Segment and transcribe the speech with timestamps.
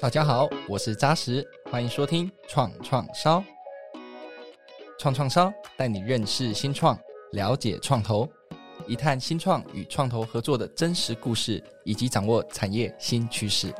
[0.00, 3.42] 大家好，我是扎实，欢迎收听创创烧。
[4.96, 6.96] 创创烧带你认识新创，
[7.32, 8.28] 了解创投，
[8.86, 13.74] 一探新创与创投合作的真实故事，以及掌握产业新趋势。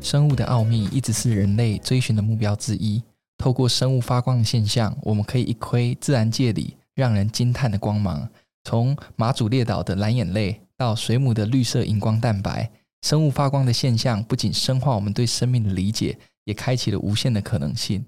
[0.00, 3.00] 生物的奥秘一直是人类追寻的目标之一。
[3.38, 8.28] 透过生物发光的现象，我们可以一窥自然界里让人惊叹的光芒。
[8.64, 12.70] 从马祖列岛的蓝眼泪到水母的绿色荧光蛋白，
[13.02, 18.04] 生物发光的现象不仅深化我们对生命的理解，也开启了无限的可能性。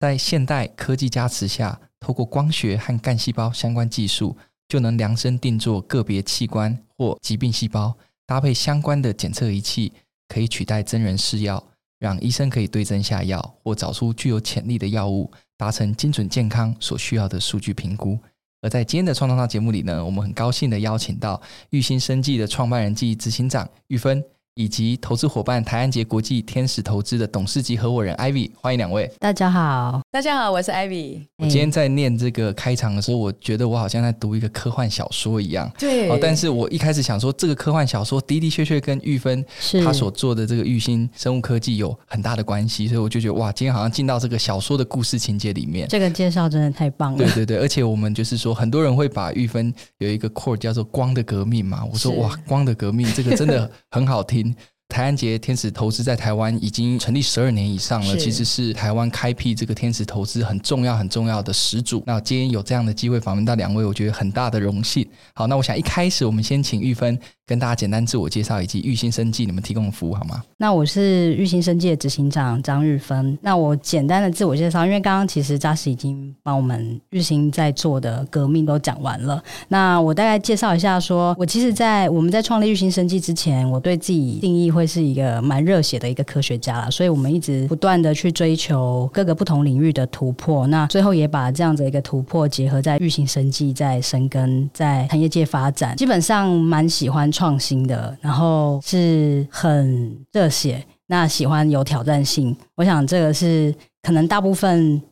[0.00, 4.36] 在现代科技加持下，透过光学和干细胞相关技术，
[4.68, 9.92] 就能量身定做个别器官或疾病细胞，搭配相关的检测仪器，
[10.26, 11.62] 可以取代真人试药，
[12.00, 18.18] 让医生可以对症下药或找出具有潜力的药物，达成精准健康所需要的数据评估。
[18.62, 21.38] 而在今天的创造大节目里呢，我们很高兴的邀请到
[21.70, 24.24] 育新生技的创办人暨执行长玉芬。
[24.54, 29.10] 以及投资伙伴台安杰国际天使投资的董事及合伙人 Ivy，欢迎两位。
[29.18, 31.22] 大家好，大家好，我是 Ivy。
[31.38, 35.72] 我今天在念这个开场的时候，我觉得我好像在读一个科幻小说一样。
[35.78, 36.10] 对。
[36.10, 39.42] 哦，但是我一开始想说，这个科幻小说的的确确跟玉芬
[39.82, 45.88] 她所做的这个育新生物科技有很大的关系，所以我就觉得哇，今天好像进到这个小说的故事情节里面。
[45.88, 47.16] 这个介绍真的太棒了。
[47.16, 51.82] 对对对，而且我们就是说，很多人会把玉芬有一个 core 叫做“光的革命”嘛。
[51.90, 54.54] 我说哇，光的革命这个真的很好听。
[54.92, 62.02] 台安杰天使投资在台湾已经成立十二年以上了，其实是台湾开辟这个天使投资很重要很重要的始祖。
[62.06, 65.08] 那今天有这样的机会访问到两位，我觉得很大的荣幸。
[65.32, 67.18] 好，那我想一开始我们先请玉芬。
[67.52, 70.42] 跟大家简单自我介绍，以及育新生技你们提供的服务好吗？
[70.56, 73.38] 那我是育新生技的执行长张玉芬。
[73.42, 79.42] 那我简单的自我介绍，因为刚刚其实扎实已经帮我们育新在做的革命都讲完了。
[79.68, 86.88] 那我大概介绍一下说，我其实，在我们在创立育新生技之前，我对自己定义会是一个蛮热血的一个科学家啦。
[86.88, 90.66] 所以我们一直不断的去追求各个不同领域的突破。
[90.68, 97.41] 那最后也把这样子一个突破结合在育新生技，在深耕在产业界发展，基本上蛮喜欢创。
[97.42, 102.56] 创新的，然后是很热血，那喜欢有挑战性。
[102.76, 105.02] 我想这个是可能大部分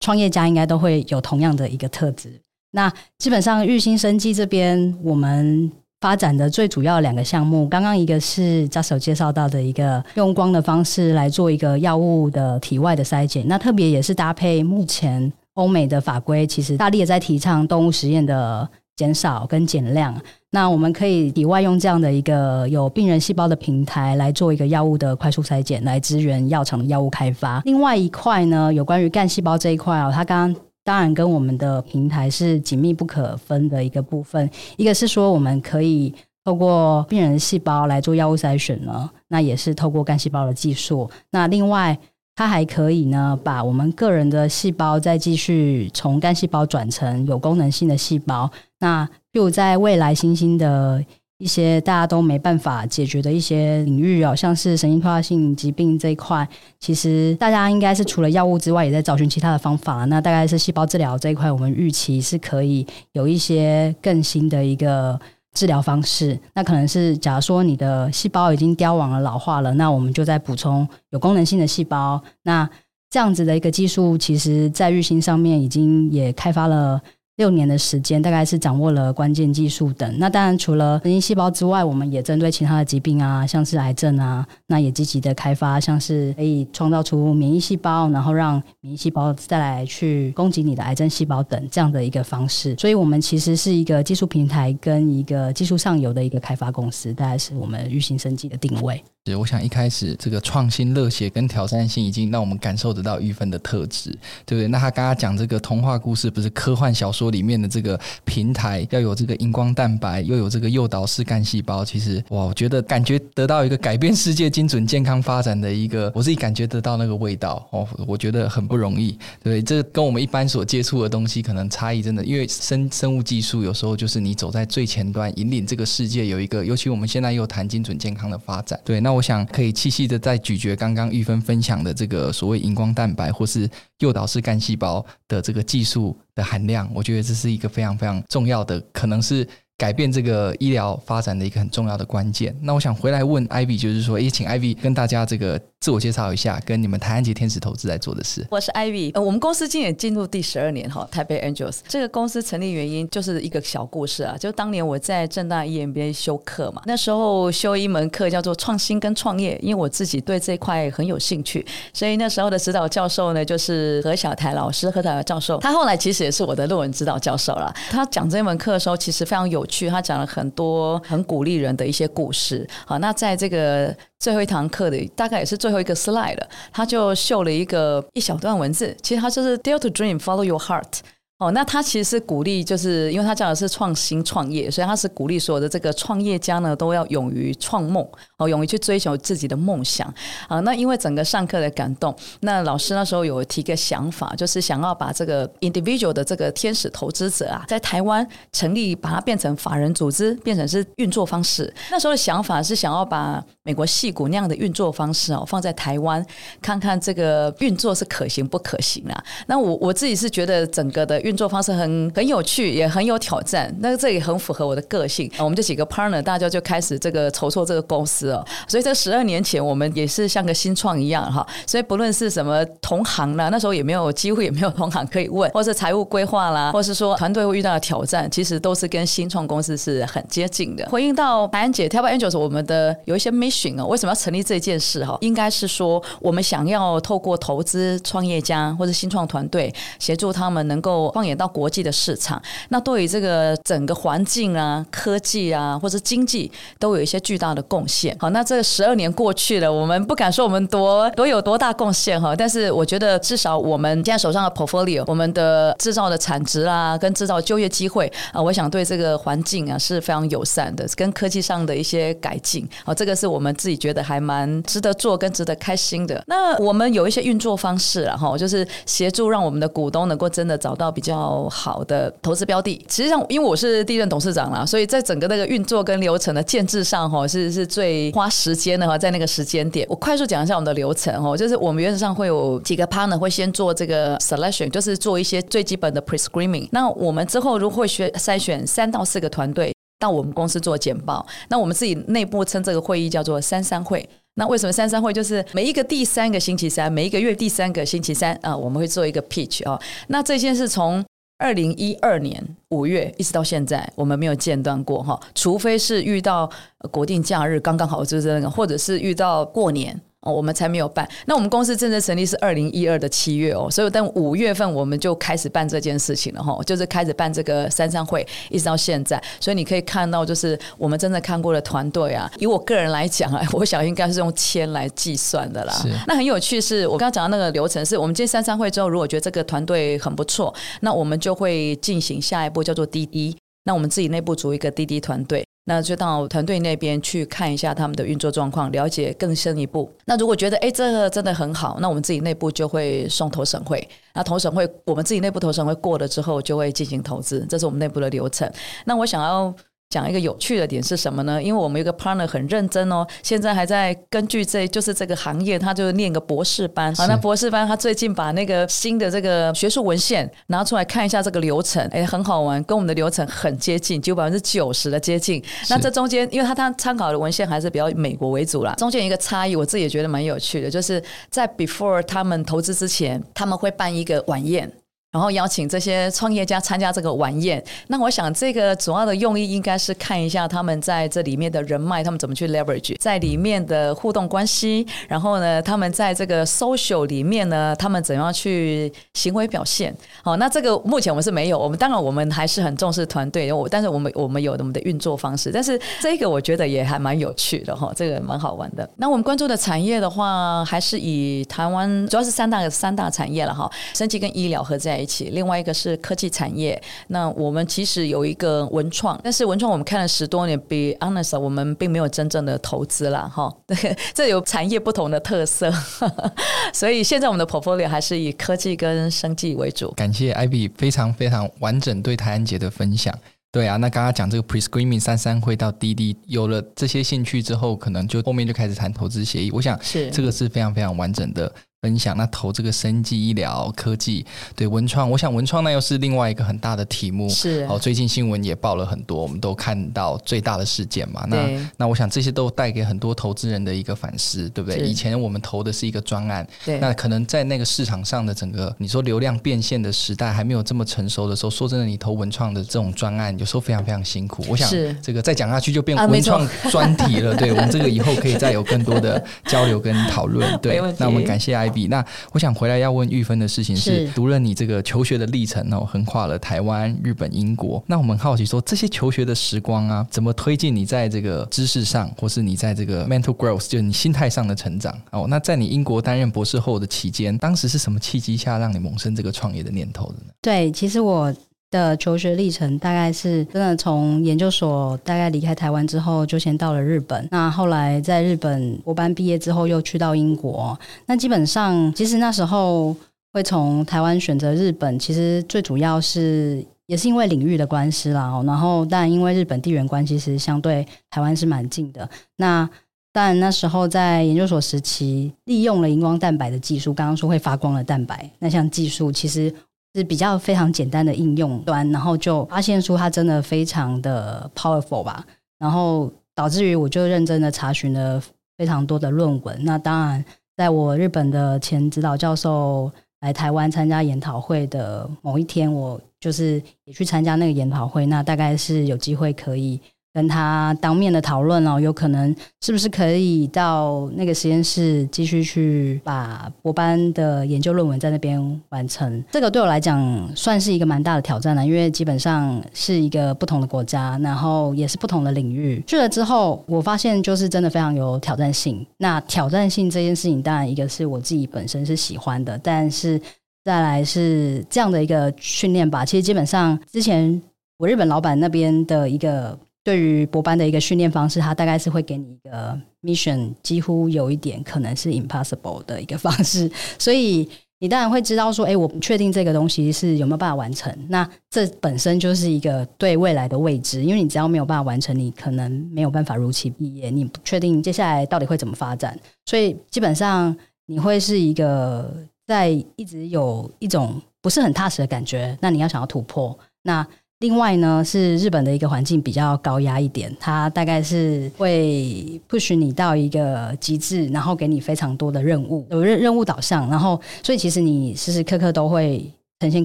[0.00, 2.30] 创业家应该都会有同样的一个特质。
[2.72, 18.68] 那基本上育新生技这边，我们发展的最主要两个项目，刚刚一个是扎手介绍到的一个用光的方式来做一个药物的体外的筛检，那特别也是搭配目前欧美的法规，其实大力也在提倡动物实验的。
[18.98, 20.12] 减少跟减量，
[20.50, 27.62] 那我们可以以外用这样的一个有病人细胞的平台来做一个药物的快速筛检，来支援药厂的药物开发。
[27.64, 34.50] 另外一块呢，有关于干细胞这一块啊，它刚刚当然跟我们的平台是紧密不可分的一个部分。
[34.76, 36.12] 一个是说，我们可以
[36.44, 41.08] 透过病人细胞来做药物筛选呢，那也是透过干细胞的技术。
[41.30, 41.96] 那另外，
[42.38, 48.48] 它还可以呢，把我们个人的细胞再继续从干细胞转成有功能性的细胞。
[48.78, 51.04] 那又在未来新兴的
[51.38, 56.48] 一些大家都没办法解决的一些领域哦，像是神经退化性疾病这一块，
[56.78, 60.04] 其实大家应该是除了药物之外，也在找寻其他的方法。
[60.04, 65.18] 那大概是细胞治疗这一块，我们预期是可以有一些更新的一个。
[65.58, 72.22] 治疗方式，那可能是假如说你的细胞已经凋亡了、老化了，那我们就再补充有功能性的细胞。
[72.44, 72.70] 那
[73.10, 77.02] 这样子的一个技术，其实在日新上面已经也开发了。
[77.38, 80.18] 六年的时间，大概是掌握了关键技术等。
[80.18, 92.74] 那当然，除了神经细胞之外，我们也针对其他的疾病啊，像是癌症啊，那也积极的开发，像是可以创造出免疫细胞，然后让免疫细胞再来去攻击你的癌症细胞等这样的一个方式。
[92.76, 99.00] 所以，我们其实是一个技术平台跟一个技术上游的一个开发公司，大概是我们育新生技的定位。
[99.36, 104.10] 我想一开始这个创新、热血跟挑战性，已经让我们感受得到玉芬的特质，
[104.44, 104.68] 对不对？
[104.68, 129.28] 那他刚刚讲这个童话故事，不是科幻小说里面的这个平台，要有这个荧光蛋白，又有这个诱导式干细胞，其实哇，我觉得感觉得到一个改变世界、精准健康发展的一个，我自己感觉得到那个味道哦，我觉得很不容易，对，这跟我们一般所接触的东西可能差异真的，因为生生物技术有时候就是你走在最前端，引领这个世界有一个，尤其我们现在又谈精准健康的发展，对，那我。
[129.28, 133.68] 想可以细细的再咀嚼刚刚玉芬分享的这个所谓荧光蛋白或是
[133.98, 142.56] 诱导式干细胞的这个技术的含量，我觉得这是一个非常非常重要的，可能是改变这个医疗发展的一个很重要的关键。
[142.62, 148.44] 那我想回来问 Ivy，就是说，也请 Ivy 跟大家这个自我介绍一下，跟你们台安杰天使投资在做的事。
[148.50, 167.72] 我是 Ivy，呃，我们公司今年进入第十二年哈，台北 Angels 这个公司成立原因就是一个小故事啊，就当年我在正大 EMBA 修课嘛，那时候修一门课叫做创新跟创业，因为我自己对这块很有兴趣，所以那时候的指导教授呢就是何小台老师，何小台教授，他后来其实也是我的论文指导教授了。
[167.88, 172.68] 他讲这门课的时候其实非常有趣，他讲了很多很鼓励人的一些故事。
[172.84, 181.00] 好，那在这个最后一堂课的大概也是最后一个 slide 了，他就秀了一个一小段文字，其实他就是 Dare to dream, follow your heart。
[181.38, 188.04] 哦，那他其实是鼓励，就是因为他讲的是创新创业，所以他是鼓励所有的这个创业家呢，都要勇于创梦，
[188.38, 190.12] 哦，勇于去追求自己的梦想
[190.48, 190.58] 啊。
[190.60, 201.72] 那因为整个上课的感动，那老师那时候有提个想法，就是想要把这个 individual 的这个天使投资者啊，在台湾成立，把它变成法人组织，变成是运作方式。
[201.88, 206.26] 那时候的想法是想要把美国戏骨那样的运作方式哦，放在台湾，
[206.60, 209.24] 看看这个运作是可行不可行啊。
[209.46, 211.22] 那我我自己是觉得整个的。
[211.28, 213.72] 运作方式很很有趣，也很有挑战。
[213.80, 215.30] 那这也很符合我的个性。
[215.38, 218.42] 我们这几个 partner，大家就开始这个筹措这个公司哦。
[218.66, 221.46] 所以这十二年前，我们也是像个新创一样哈。
[221.66, 230.88] 所以不论是什么同行啦，那时候也没有几乎也没有同行可以问，或是财务规划啦，或是说团队会遇到的挑战，其实都是跟新创公司是很接近的。
[230.88, 235.18] 回应到白安姐 Tap Angels，我们的有一些 mission 哦，为什么要成立这件事哈？
[235.20, 241.12] 应该是说，我们想要透过投资创业家或者新创团队，协助他们能够。
[241.18, 246.48] 放眼到国际的市场，那对于这个整个环境啊、科技啊，或者经济，
[246.78, 248.16] 都有一些巨大的贡献。
[248.20, 266.22] 好，那这十二年过去了，我们不敢说我们多多有多大贡献哈，但是我觉得至少我们现在手上的 portfolio，我们的制造的产值啊，跟制造就业机会啊，我想对这个环境啊是非常友善的，跟科技上的一些改进啊，这个是我们自己觉得还蛮值得做跟值得开心的。
[266.28, 271.07] 那我们有一些运作方式了，哈，就是协助让我们的股东能够真的找到比较。
[271.08, 286.68] 比较好的投资标的，实际上因为我是第一任董事长啦，所以在整个那个运作跟流程的建制上，哈，是是最花时间的哈，在那个时间点，我快速讲一下我们的流程哦，就是我们原则上会有几个 partner 会先做这个 selection，就是做一些最基本的 pre-screening。
[286.72, 294.06] 那我们之后如果会选筛选三到四个团队到我们公司做简报，那我们自己内部称这个会议叫做三三会。
[294.38, 295.12] 那为什么三三会？
[295.12, 299.78] 就是每一个第三个星期三，每一个月第三个星期三啊，我们会做一个 pitch 哦。
[300.06, 301.04] 那这件事从
[301.38, 306.48] 二零一二年五月一直到现在，我们没有间断过哈，除非是遇到
[306.92, 310.00] 国定假日刚刚好就是那个，或者是遇到过年。
[310.22, 311.08] 哦，我们才没有办。
[311.26, 319.22] 那我们公司正式成立是二零一二的七月哦，所以但五月份我们就开始办这件事情了哈，就是开始办这个三三会，一直到现在。
[319.40, 325.72] 所以你可以看到，就是我们真的看过的团队啊，以我个人来讲啊， 我想应该是用千来计算的啦。
[325.74, 333.36] 是那很有趣是，是我刚刚讲的那个流程，是我们今天三三会之后，如果觉得这个团队很不错，那我们就会进行下一步叫做滴滴。
[333.64, 335.47] 那我们自己内部组一个滴滴团队。
[335.68, 339.92] 那就到团队那边去看一下他们的运作状况，了解更深一步。
[340.06, 343.86] 那如果觉得哎，这个真的很好，那我们自己内部就会送投审会。
[344.14, 347.46] 那投审会，我们自己内部投审会过了之后，就会进行投资。
[347.50, 348.50] 这是我们内部的流程。
[348.86, 349.54] 那我想要。
[349.90, 351.42] 讲一个有趣的点是什么呢？
[351.42, 356.94] 因为我们有个 partner 很认真哦，现在还在根据这就是这个行业，他就念个博士班。
[356.94, 365.42] 好，那博士班他最近把那个新的这个学术文献拿出来看一下这个流程，哎，很好玩，跟我们的流程很接近，就百分之九十的接近。
[365.70, 374.70] 那这中间，因为他他参考的文献还是比较美国为主啦，中间一个差异，我自己也觉得蛮有趣的，就是在 before 他们投资之前，他们会办一个晚宴。
[375.10, 377.62] 然后邀请这些创业家参加这个晚宴。
[377.86, 384.86] 那我想，这个主要的用意应该是看一下他们在这里面的人脉，他们怎么去 leverage 在里面的互动关系。
[385.08, 389.96] 然后呢，他们在这个 social 里面呢，他们怎样去行为表现？
[390.22, 391.58] 好，那这个目前我们是没有。
[391.58, 395.50] 我们当然我们还是很重视团队，我但是我们我们有我们的运作方式。
[395.50, 398.88] 但是这个我觉得也还蛮有趣的哈，这个蛮好玩的。
[398.96, 406.80] 那我们关注的产业的话，还是以台湾主要是三大三大产业了哈，生技跟医疗合在一起，另外一个是科技产业。
[407.08, 413.30] 那我们其实有一个文创，但是文创我们看了十多年，be honest，我们并没有真正的投资啦。
[413.32, 413.52] 哈。
[413.66, 413.76] 对，
[414.14, 415.72] 这有产业不同的特色，
[416.72, 419.92] 所以现在我们的 portfolio 还是以科技跟生计为主。
[419.92, 423.16] 感谢 Ivy 非常非常完整对台安杰的分享。
[423.50, 429.50] 对啊，那刚刚讲这个 pre-screening 三三会到滴滴，有了这些兴趣之后，可能就后面就开始谈投资协议。
[429.50, 431.50] 我想是这个是非常非常完整的
[431.82, 437.28] 分享，那投这个生技医疗科技，对文创，我想文创那又是另外一个很大的题目。
[437.28, 441.24] 是哦，最近新闻也报了很多，我们都看到最大的事件嘛。
[441.28, 444.80] 那那我想这些都带给很多投资人的一个反思，对不对？
[444.80, 454.44] 以前我们投的是一个专案，对，那可能在那个市场上的整个你说流量变现的时代还没有这么成熟的时候，说真的，你投文创的这种专案有时候非常非常辛苦。
[454.48, 454.68] 我想
[455.00, 457.34] 这个再讲下去就变文创专题了。
[457.34, 460.44] 啊、对我们这个以后可以再有更多的交流跟讨论。
[460.60, 462.48] 对，那我们感谢那我想。
[462.58, 467.80] 回来要问玉芬的事情是，是读了你这个求学的历程哦，横跨了台湾、日本、英国。
[467.86, 475.26] 那我们好奇说，这些求学的时光啊，怎么推进你在这个知识上，或是你在这个 mental growth，就是你心态上的成长哦？
[475.28, 480.32] 那在你英国担任博士后的期间，当时是什么契机下让你萌生这个创业的念头的呢？
[480.42, 481.32] 对，其实我。
[481.70, 487.28] 的求学历程大概是真的从研究所大概离开台湾之后，就先到了日本。
[487.30, 490.78] 那后来在日本博班毕业之后，又去到英国。
[491.06, 492.96] 那基本上，其实那时候
[493.34, 498.42] 会从台湾选择日本，其实最主要是也是因为领域的关系啦。
[498.46, 502.08] 然后，但因为日本地缘关系，其实相对台湾是蛮近的。
[502.36, 502.66] 那
[503.12, 509.52] 但那时候在研究所时期，利用了荧光蛋白的技术，刚刚说会发光的蛋白，那项技术其实。
[509.98, 515.24] 是比较非常简单的应用端，然后就发现出它真的非常的 powerful 吧，
[515.58, 518.22] 然后导致于我就认真的查询了
[518.56, 519.58] 非常多的论文。
[519.64, 520.24] 那当然，
[520.56, 522.90] 在我日本的前指导教授
[523.22, 528.06] 来台湾参加研讨会的某一天，我就是也去参加那个研讨会。
[528.06, 529.80] 那大概是有机会可以。
[530.14, 539.22] 跟他当面的讨论哦，有可能是不是可以到那个实验室继续去把博班的研究论文在那边完成？
[539.30, 545.80] 这个对我来讲算是一个蛮大的挑战了，因为基本上是一个不同的国家，然后也是不同的领域。
[545.86, 548.84] 去了之后，我发现就是真的非常有挑战性。
[548.96, 553.20] 那挑战性这件事情，当然一个是我自己本身是喜欢的，但是
[553.62, 556.04] 再来是这样的一个训练吧。
[556.04, 557.40] 其实基本上之前
[557.76, 559.56] 我日本老板那边的一个。
[559.88, 570.94] 对于博班的一个训练方式，它大概是会给你一个 mission，几乎有一点可能是 impossible 的一个方式，所以你当然会知道说，哎，我不确定这个东西是有没有办法完成。
[571.08, 580.54] 那这本身就是一个对未来的未知，因为你只要没有办法完成，你可能没有办法如期毕业，你不确定接下来到底会怎么发展，所以基本上
[580.84, 582.14] 你会是一个
[582.46, 585.56] 在一直有一种不是很踏实的感觉。
[585.62, 587.06] 那你要想要突破，那。
[587.40, 599.24] 另外呢，是日本的一个环境比较高压一点，它大概是会 push 你到一个极致，然后给你非常多的任务，有任任务导向，然后所以其实你时时刻刻都会
[599.60, 599.84] 呈现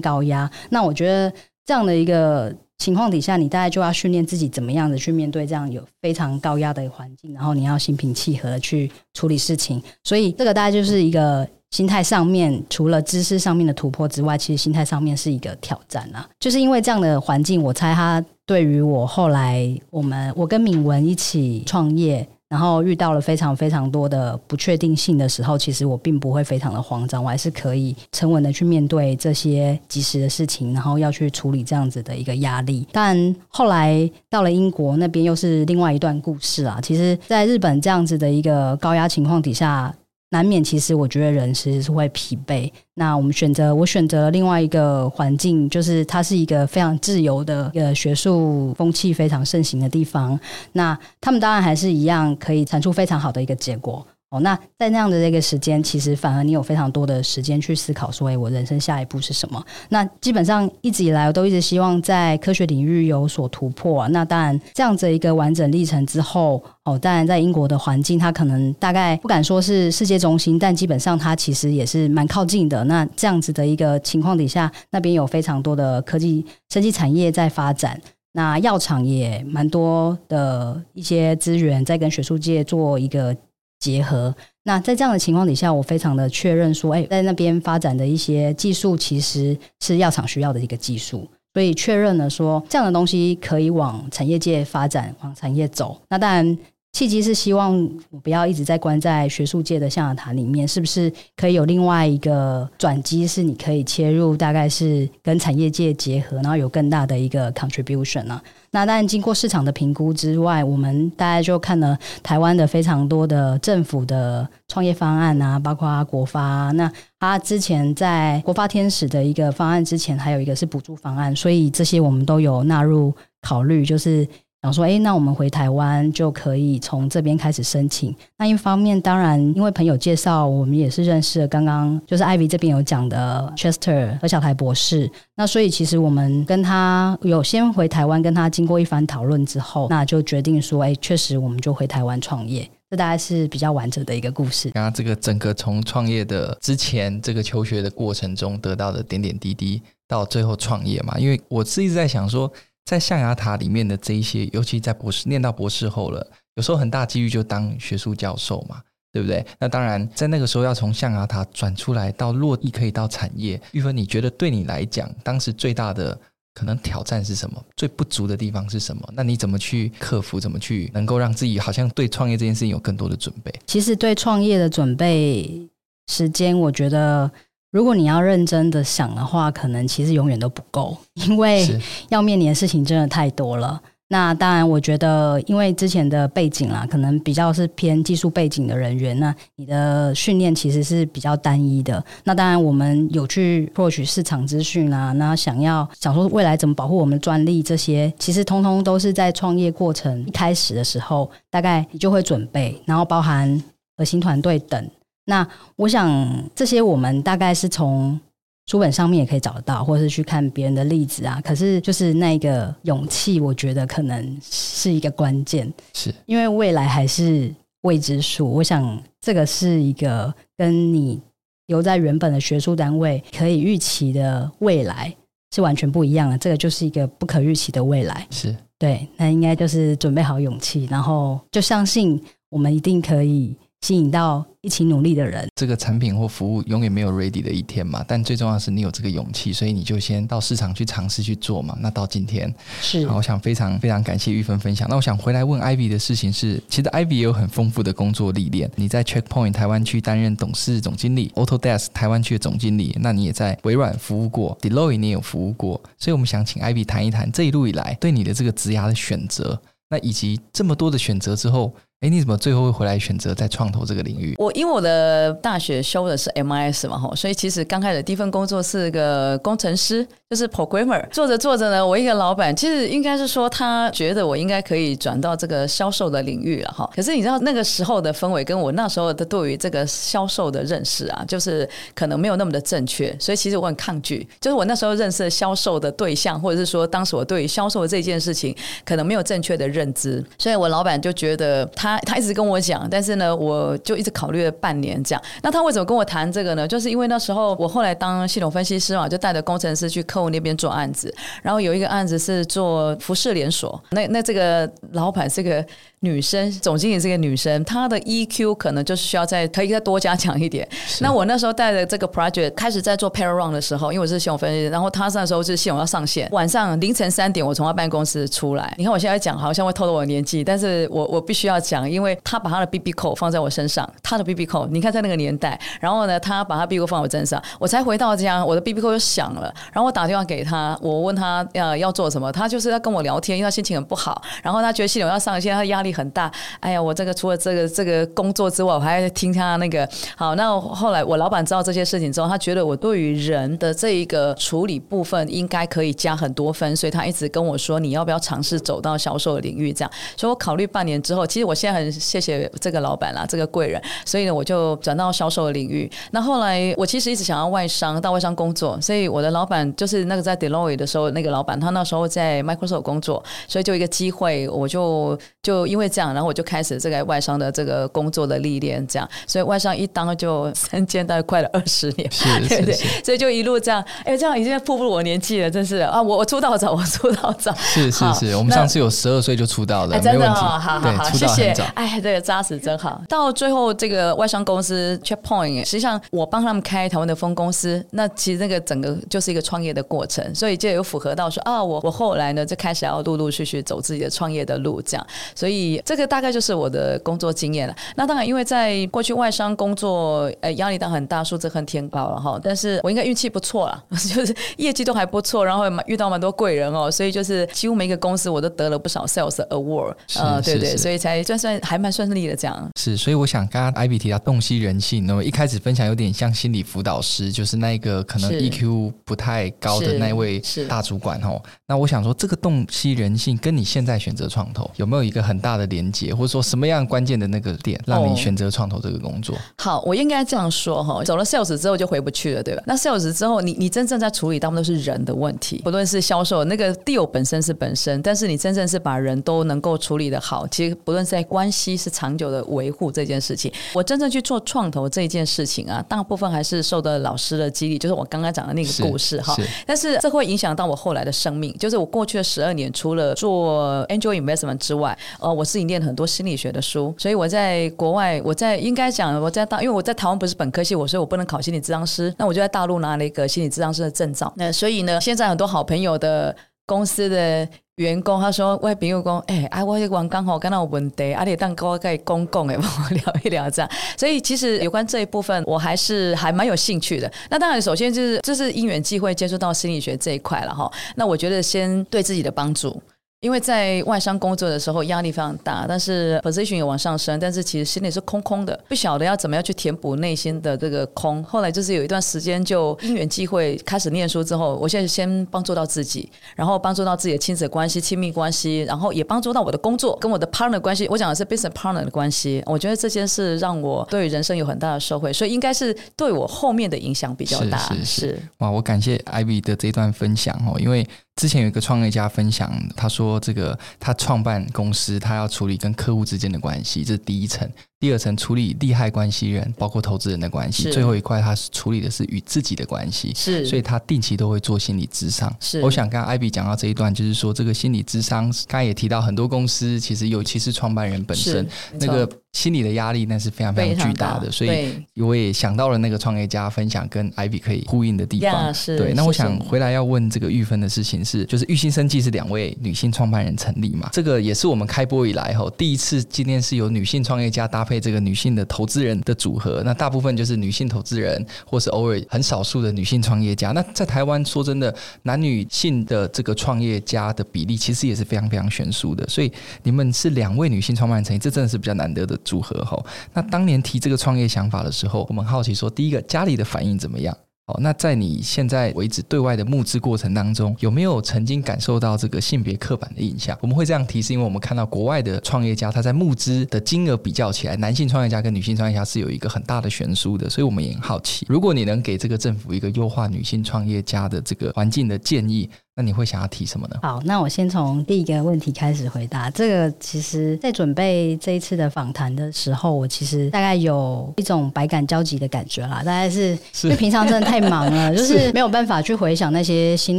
[0.00, 0.50] 高压。
[0.70, 1.32] 那我觉得
[1.64, 9.80] 这样的一个情况底下，你大概就要训练自己怎么样的去面对这样有非常高压的环境，然后你要心平气和的去处理事情。
[10.02, 11.48] 所以这个大概就是一个。
[11.74, 16.24] 心态上面，除了知识上面的突破之外，其实心态上面是一个挑战啊。
[16.38, 32.86] 就是因为这样的环境，我猜他对于我后来我们我跟敏文一起创业，然后遇到了非常非常多的不确定性的时候，其实我并不会非常的慌张，我还是可以沉稳的去面对这些即时的事情，然后要去处理这样子的一个压力。
[32.92, 36.78] 但后来到了英国那边，又是另外一段故事啊。
[36.80, 39.92] 其实，在日本这样子的一个高压情况底下。
[40.34, 42.68] 难免，其实我觉得人其实是会疲惫。
[42.94, 50.36] 那我们选择，我选择另外一个环境，就是它是一个非常自由的一个学术风气非常盛行的地方。
[50.72, 54.04] 那他们当然还是一样可以产出非常好的一个结果。
[54.34, 59.64] 哦，那在那样的这个时间，其实反而你有非常多的时间去思考，说，哎，我人生下一步是什么？
[59.90, 64.08] 那基本上一直以来，我都一直希望在科学领域有所突破。
[64.08, 72.82] 那当然，这样子一个完整历程之后，哦，当然在英国的环境，它可能大概不敢说是世界中心，但基本上它其实也是蛮靠近的。
[72.84, 78.00] 那这样子的一个情况底下，那边有非常多的科技、生技产业在发展，
[78.32, 83.36] 那药厂也蛮多的一些资源在跟学术界做一个。
[83.78, 96.00] 结合，那在这样的情况底下，我非常的确认说，哎，在那边发展的一些技术，其实是药厂需要的一个技术，所以确认了说，这样的东西可以往产业界发展，往产业走。
[96.08, 96.58] 那当然。
[96.94, 97.74] 契机是希望
[98.08, 103.26] 我不要一直在关在学术界的象牙塔里面，是不是可以有另外一个转机？
[103.26, 108.40] 是你可以切入，大概是跟产业界结合，然后有更大的一个 contribution 呢？
[108.70, 116.70] 那当然，经过市场的评估之外，我们大概就看了台湾的非常多的政府的创业方案啊，包括国发。
[116.76, 124.24] 那他之前在国发天使的一个方案之前，还有一个是补助方案，所以这些我们都有纳入考虑，就是。
[124.64, 128.16] 想说，哎，那我们回台湾就可以从这边开始申请。
[128.38, 135.10] 那一方面，当然因为朋友介绍，我们也是认识了刚刚就是 Ivy 这边有讲的 Chester 何小台博士。
[135.36, 142.66] 那所以其实我们跟他有先回台湾，跟他经过一番讨论之后，那就决定说，哎，确实我们就回台湾创业。
[142.88, 144.70] 这大概是比较完整的一个故事。
[144.70, 152.50] 刚刚这个整个从创业的之前这个求学的过程中得到的点点滴滴，到最后创业嘛，因为我是一直在想说。
[152.84, 156.26] 在象牙塔里面的这一些，尤其在博士念到博士后了，
[156.56, 159.44] 有时候很大几率就当学术教授嘛，对不对？
[159.58, 163.60] 那当然，在那个时候要从象牙塔转出来到落地，可以到产业。
[163.72, 166.18] 玉芬，你觉得对你来讲，当时最大的
[166.52, 167.64] 可能挑战是什么？
[167.74, 169.02] 最不足的地方是什么？
[169.14, 170.38] 那你怎么去克服？
[170.38, 173.50] 怎么去能够让自己好像对创业这件事情有更多的准备？
[173.66, 175.66] 其实对创业的准备
[176.08, 177.30] 时间，我觉得。
[177.74, 181.68] 如果你要认真的想的话，可能其实永远都不够， 因为
[182.08, 183.82] 要面临的事情真的太多了。
[184.06, 192.00] 那当然，我觉得因为之前的背景啦，可能比较是偏技术背景的人员，那你的训练其实是比较单一的。
[192.22, 203.60] 那当然，我们有去获取市场资讯啊，那想要想说未来怎么保护我们的专利，这些其实通通都是在创业过程一开始的时候，大概你就会准备，然后包含
[203.96, 204.88] 核心团队等。
[205.26, 208.18] 那我想这些我们大概是从
[208.66, 211.40] 书本上面也可以找得到，或者是去看别人的例子啊。
[211.44, 218.50] 可是就是那个勇气，我觉得可能是一个关键，是因为未来还是未知数。
[218.50, 221.20] 我想这个是一个跟你
[221.66, 225.14] 留在原本的学术单位可以预期的未来
[225.54, 226.38] 是完全不一样的。
[226.38, 229.06] 这个就是一个不可预期的未来，是对。
[229.16, 233.54] 那应该就是准备好勇气，然后就相信我们一定可以
[233.84, 234.42] 吸引到。
[234.64, 238.02] 一起努力的人，这个产品或服务永远没有 ready 的一天嘛。
[238.08, 241.76] 但最重要的是你有这个勇气，所以你就先到市场去尝试去做嘛。
[241.82, 242.50] 那到今天
[242.80, 244.88] 是，好，我想非常非常感谢玉芬分享。
[244.88, 248.70] 那我想回来问 Ivy 的事情是，其实 Ivy 也有很丰富的工作历练。
[248.76, 255.78] 你在 Checkpoint 台湾区担任董事总经理，Autodesk 台湾区的总经理，那你也在微软服务过，Deloitte 你也有服务过。
[255.98, 259.60] 所以我们想请 Ivy 谈一谈这一路以来对你的这个职涯的选择，
[259.90, 261.70] 那以及这么多的选择之后。
[262.04, 264.34] 哎，你怎么最后会回来选择在创投这个领域？
[264.36, 271.02] 我因为我的大学修的是 MIS 嘛，吼，所以其实刚开始第一份工作是个工程师，就是 programmer。
[271.08, 276.90] 做着做着呢，我一个老板其实应该是说他觉得我应该可以转到这个销售的领域了，哈。
[276.94, 284.28] 可是你知道那个时候的氛围跟我那时候的对于这个销售的认识啊，就是可能没有那么的正确，所以其实我很抗拒。
[284.38, 291.93] 就是我那时候认识销售的对象，或者是说当时我对于销售这件事情可能没有正确的认知，所以我老板就觉得他。
[292.00, 295.22] 他一直跟我讲，但是呢，我就一直考虑了半年这样。
[295.42, 296.66] 那他为什么跟我谈这个呢？
[296.66, 305.64] 就是因为那时候我后来当系统分析师嘛，就带着工程师去客户那边做案子，然后有一个案子是做服饰连锁，那那这个老板是个。
[306.00, 310.68] 女生总经理是个女生，她的 EQ 可能就是需要再可以再多加强一点。
[311.00, 318.74] 那我那时候带着这个 project 开始在做 pair run 的时候，因为我是系统分析，然后他那时候是系统要上线，晚上凌晨三点我从他办公室出来。
[318.76, 336.84] 你看我现在讲好像会透露我的年纪，但是我我必须要讲，因为他把他的 BB 扣放在我身上，他的 BB 扣你看在那个年代，然后呢他把他 BB code 放我身上，我才回到家，我的 BB 扣又响了，然后我打电话给他，我问他要要做什么，他就是要跟我聊天，因为他心情很不好，然后他觉得系统要上线，他压力很大，哎呀。
[336.84, 340.34] 我这个除了这个这个工作之外，我还要听他那个好。
[340.34, 349.72] 那后来我老板知道这些事情之后，他觉得我对于人的这一个处理部分应该可以加很多分，所以他一直跟我说，你要不要尝试走到销售领域？
[349.72, 353.80] 这样，所以我考虑半年之后，其实我现在很谢谢这个老板啦，这个贵人。
[354.04, 355.90] 所以呢，我就转到销售的领域。
[356.10, 366.74] 那后来我其实一直想要外商，到外商工作，所以我的老板就是那个在 Deloitte 的时候那个老板，他那时候在 Microsoft 工作，所以就一个机会，我就就因为这样，然后我就开始。
[366.84, 372.48] 这个外商的这个工作的历练，这样，所以外商一当就三间，大概快了二十年，是是 是。
[372.48, 375.76] 对对，所以就一路这样，哎，这样已经步入我年纪了，真是。
[375.76, 383.02] 啊，我我出道早，我出道早，是是是，我们上次有十二岁就出道了，真的、哦，好好好，谢谢，哎，这个扎实真好。
[383.08, 396.54] 到最后这个外商公司 Checkpoint，实际上我帮他们开台湾的分公司，那其实那个整个就是一个创业的过程，所以就有符合到说啊，我我后来呢就开始要陆陆续续走自己的创业的路，这样，所以这个大概就是。
[396.54, 402.38] 我的工作经验了，那当然，因为在过去外商工作，呃，压力当然很大，数字很天高了哈。
[402.40, 412.70] 但是我应该运气不错了， 就是业绩都还不错，然后遇到蛮多贵人哦，所以就是几乎每一个公司我都得了不少 sales award，呃，对对，所以才算算还蛮顺利的这样。
[412.80, 421.40] 是，所以我想刚刚 Ivy 提到洞悉人性，那么一开始分享有点像心理辅导师，就是那一个可能 EQ 不太高的那位大主管哦。
[421.66, 429.36] 那我想说，这个洞悉人性跟你现在选择创投有没有一个很大的连接，或者说什么样关键的那个点让你选择创投这个工作？
[429.36, 432.62] 哦、好，我应该这样说哈，走了 Sales 之后就回不去了，对吧？
[432.66, 449.34] 那 Sales 之后，你你真正在处理，大部分都是人的问题，不论是销售那个 deal 本身是本身，但是你真正是把人都能够处理的好，其实不论是在关系是长久的维护这件事情，我真正去做创投这件事情啊，大部分还是受到老师的激励，就是我刚刚讲的那个故事哈。
[449.66, 464.32] 但是这会影响到我后来的生命，就是我过去的十二年，除了做 angel investment 之外，呃，我自己念了很多心理学的书，所以我在国外，我在应该讲我在大，因为我在台湾不是本科系，我所以我不能考心理咨商师，那我就在大陆拿了一个心理咨商师的证照。
[464.36, 467.48] 那所以呢，现在很多好朋友的公司的。
[467.76, 473.68] 员工他说：“我朋友讲，哎、欸，啊，我这刚刚好跟他有问题，啊，你当跟我跟公共哎，帮 我聊一聊这样。
[473.96, 477.10] 所以其实有关这一部分，我还是还蛮有兴趣的。
[477.30, 480.70] 那当然，首先就是这是因缘际会接触到心理学这一块了哈。
[480.94, 482.80] 那我觉得先对自己的帮助。”
[483.24, 491.24] 因为在外商工作的时候压力非常大，但是 position 也往上升，但是其实心里是空空的，不晓得要怎么样去填补内心的这个空。
[491.24, 496.06] 后来就是有一段时间就因缘际会开始念书之后，我现在先帮助到自己，
[496.36, 500.86] 然后帮助到自己的亲子关系、亲密关系，然后也帮助到我的工作跟我的 partner 关系。
[500.90, 507.56] 我讲的是 business partner 的关系，我觉得这件事让我对人生有很大的收获，所以应该是对我后面的影响比较大。
[507.56, 510.86] 是是是，是哇，我感谢 Ivy 的这段分享哦，因为。
[511.16, 517.48] 之前有一个创业家分享，他说这个他创办公司，他要处理跟客户之间的关系，这是第一层。
[517.84, 520.70] 第二层处理利害关系人，包括投资人的关系。
[520.70, 523.12] 最后一块，他是处理的是与自己的关系。
[523.14, 525.30] 是，所以他定期都会做心理咨商。
[525.38, 531.46] 是，我想刚刚 Ivy 讲到这一段，就是说这个心理咨商，刚才也提到很多公司其实尤其是创办人本身
[531.78, 534.30] 那个心理的压力，那是非常非常巨大的。
[534.30, 538.50] 所以我也想到了那个创业家分享跟 Ivy 可以呼应的地方。
[538.50, 543.90] Yeah, 对，那我想回来要问这个玉芬的事情是，就是玉新生计是两位女性创办人成立嘛？
[543.92, 547.73] 这个也是我们开播以来后第一次，今天是由女性创业家搭配。
[547.80, 553.52] 这个女性的投资人的组合，那大部分就是女性投资人，或是偶尔很少数的女性创业家。
[553.52, 559.06] 那在台湾，说真的，男女性的这个创业家的比例其实也是非常非常悬殊的。
[559.08, 559.32] 所以
[559.62, 562.80] 你们是两位女性创办人成立，这真的是比较难得的组合哈。
[563.12, 567.16] 那当年提这个创业想法的时候，我们好奇说，第一个家里的反应怎么样？
[567.46, 573.36] 好，那在你现在为止对外的募资过程当中，有没有曾经感受到这个性别刻板的印象？
[573.42, 585.50] 我们会这样提，是因为我们看到国外的创业家，他在募资的金额比较起来，男性创业家跟女性创业家是有一个很大的悬殊的，所以我们也很好奇，如果你能给这个政府一个优化女性创业家的这个环境的建议。
[585.76, 586.78] 那你会想要提什么呢？
[586.82, 589.28] 好，那我先从第一个问题开始回答。
[589.30, 595.78] 这个其实，在准备这一次的访谈的时候，我其实大概有一种百感交集的感觉啦。
[595.78, 599.98] 大概是因为平常真的太忙了， 就是没有办法去回想那些心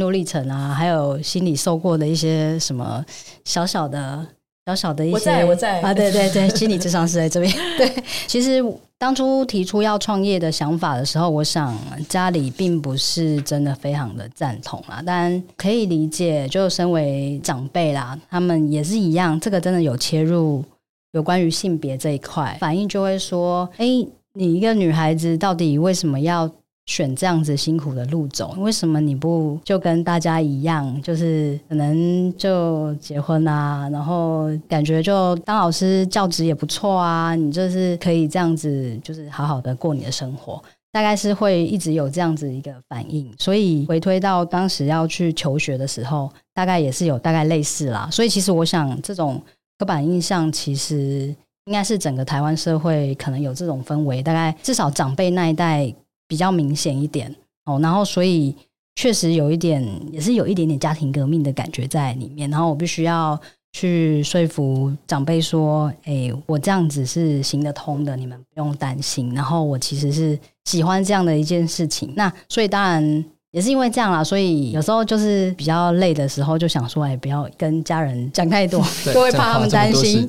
[0.00, 3.04] 路历程啊，还有心里受过的一些什么
[3.44, 4.26] 小小的、
[4.64, 5.14] 小小的一些。
[5.14, 7.52] 我在，我在啊，对对对，心理智商是在这边。
[7.76, 7.92] 对，
[8.26, 8.64] 其实。
[8.98, 11.76] 当初提出要创业的想法的时候，我想
[12.08, 20.64] 家里并不是真的非常的赞同啦，但可以理解，就身为长辈啦，他们也是一样，这个真的有切入
[21.12, 23.86] 有关于性别这一块，反应就会说：哎，
[24.32, 26.50] 你一个女孩子到底为什么要？
[26.86, 43.34] 选这样子辛苦的路走，为什么你不就跟大家一样，就是可能就结婚啊，然后感觉就当老师教职也不错啊，你就是可以这样子，就是好好的过你的生活，大概是会一直有这样子一个反应。
[43.36, 48.08] 所以回推到当时要去求学的时候，大概也是有大概类似啦。
[48.12, 49.42] 所以其实我想，这种
[49.76, 55.92] 刻板印象其实应该是整个台湾社会可能有这种氛围，大概至少长辈那一代。
[56.26, 57.34] 比较明显一点
[57.64, 58.54] 哦，然后所以
[58.94, 62.48] 确实有一点，也是有一点点家庭革命的感觉在里面。
[62.50, 63.40] 然后我必须要
[63.72, 72.12] 去说服长辈说：“哎，我这样子是行得通的，你们不用担心。”然后我其实是喜欢这样的一件事情。
[72.16, 73.24] 那所以当然。
[73.52, 80.26] 也是因为这样啦，所以有时候就是比较累的时候，就想说，哎，不要跟家人讲太多， 就会怕他们担心。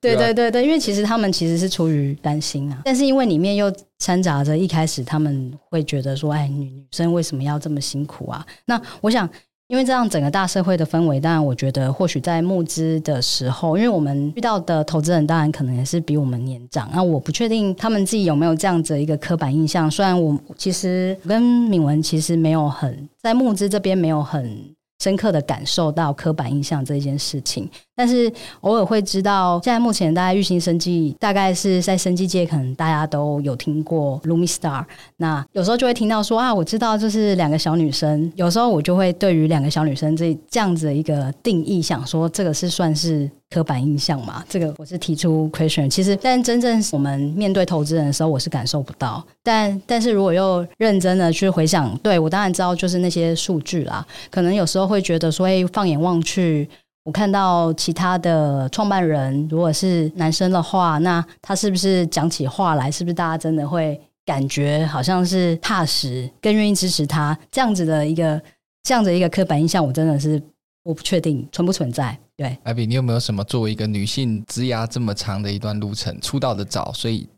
[0.00, 8.46] 对对对对，因为其实他们其实是出于担心啊，但是因为里面又掺杂着一开始他们会觉得说，哎，女女生为什么要这么辛苦啊？
[8.64, 9.28] 那我想。
[9.68, 19.90] 因为这样整个大社会的氛围，当然我觉得或许在募资的时候，因为我们遇到的投资人当然可能也是比我们年长，那我不确定他们自己有没有这样子一个刻板印象。
[19.90, 27.68] 虽然我其实跟敏文其实没有很在募资这边没有很深刻的感受到刻板印象这件事情。
[27.94, 34.84] 但是偶尔会知道，现在目前大家育新生技大概是在生计界，可能大家都有听过 Lumistar。
[35.16, 38.32] 那有时候就会听到说啊，我知道就是两个小女生。
[38.36, 44.44] 有时候我就会对于两个小女生这这样子的一个定义，想说这个是算是刻板印象嘛？
[44.48, 45.88] 这个我是提出 question。
[45.88, 49.24] 其实，但真正我们面对投资人的时候，我是感受不到。
[49.42, 54.06] 但但是如果又认真的去回想，对，我当然知道就是那些数据啦。
[54.30, 56.68] 可能有时候会觉得说，哎，放眼望去。
[57.04, 68.38] 我看到其他的创办人，如果是男生的话，那他是不是讲起话来，是不是大家真的会感觉好像是踏实，更愿意支持他这样子的一个
[68.82, 69.82] 这样的一个刻板印象？
[69.82, 70.42] 我真的是
[70.82, 72.14] 我不确定存不存在。
[72.38, 77.28] 对，Ivy，你有没有什么作为一个女性职涯这么长的一段路程，出道的早，所以？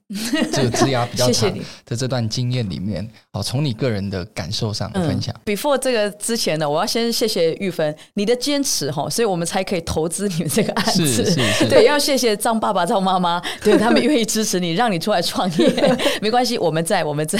[0.52, 1.48] 这个职涯比较 长
[1.86, 5.32] 的这段经验里面，好，从你个人的感受上分享。
[5.44, 11.06] 嗯、Before 这个之前呢，我要先谢谢玉芬你的坚持哈，所以我们才可以投资你们这个案子。
[11.06, 15.98] 是是是， 对，要谢谢张爸爸、张妈妈， 对他们愿意支持你，让你出来创业。
[16.20, 17.38] 没关系，我们在，我们在。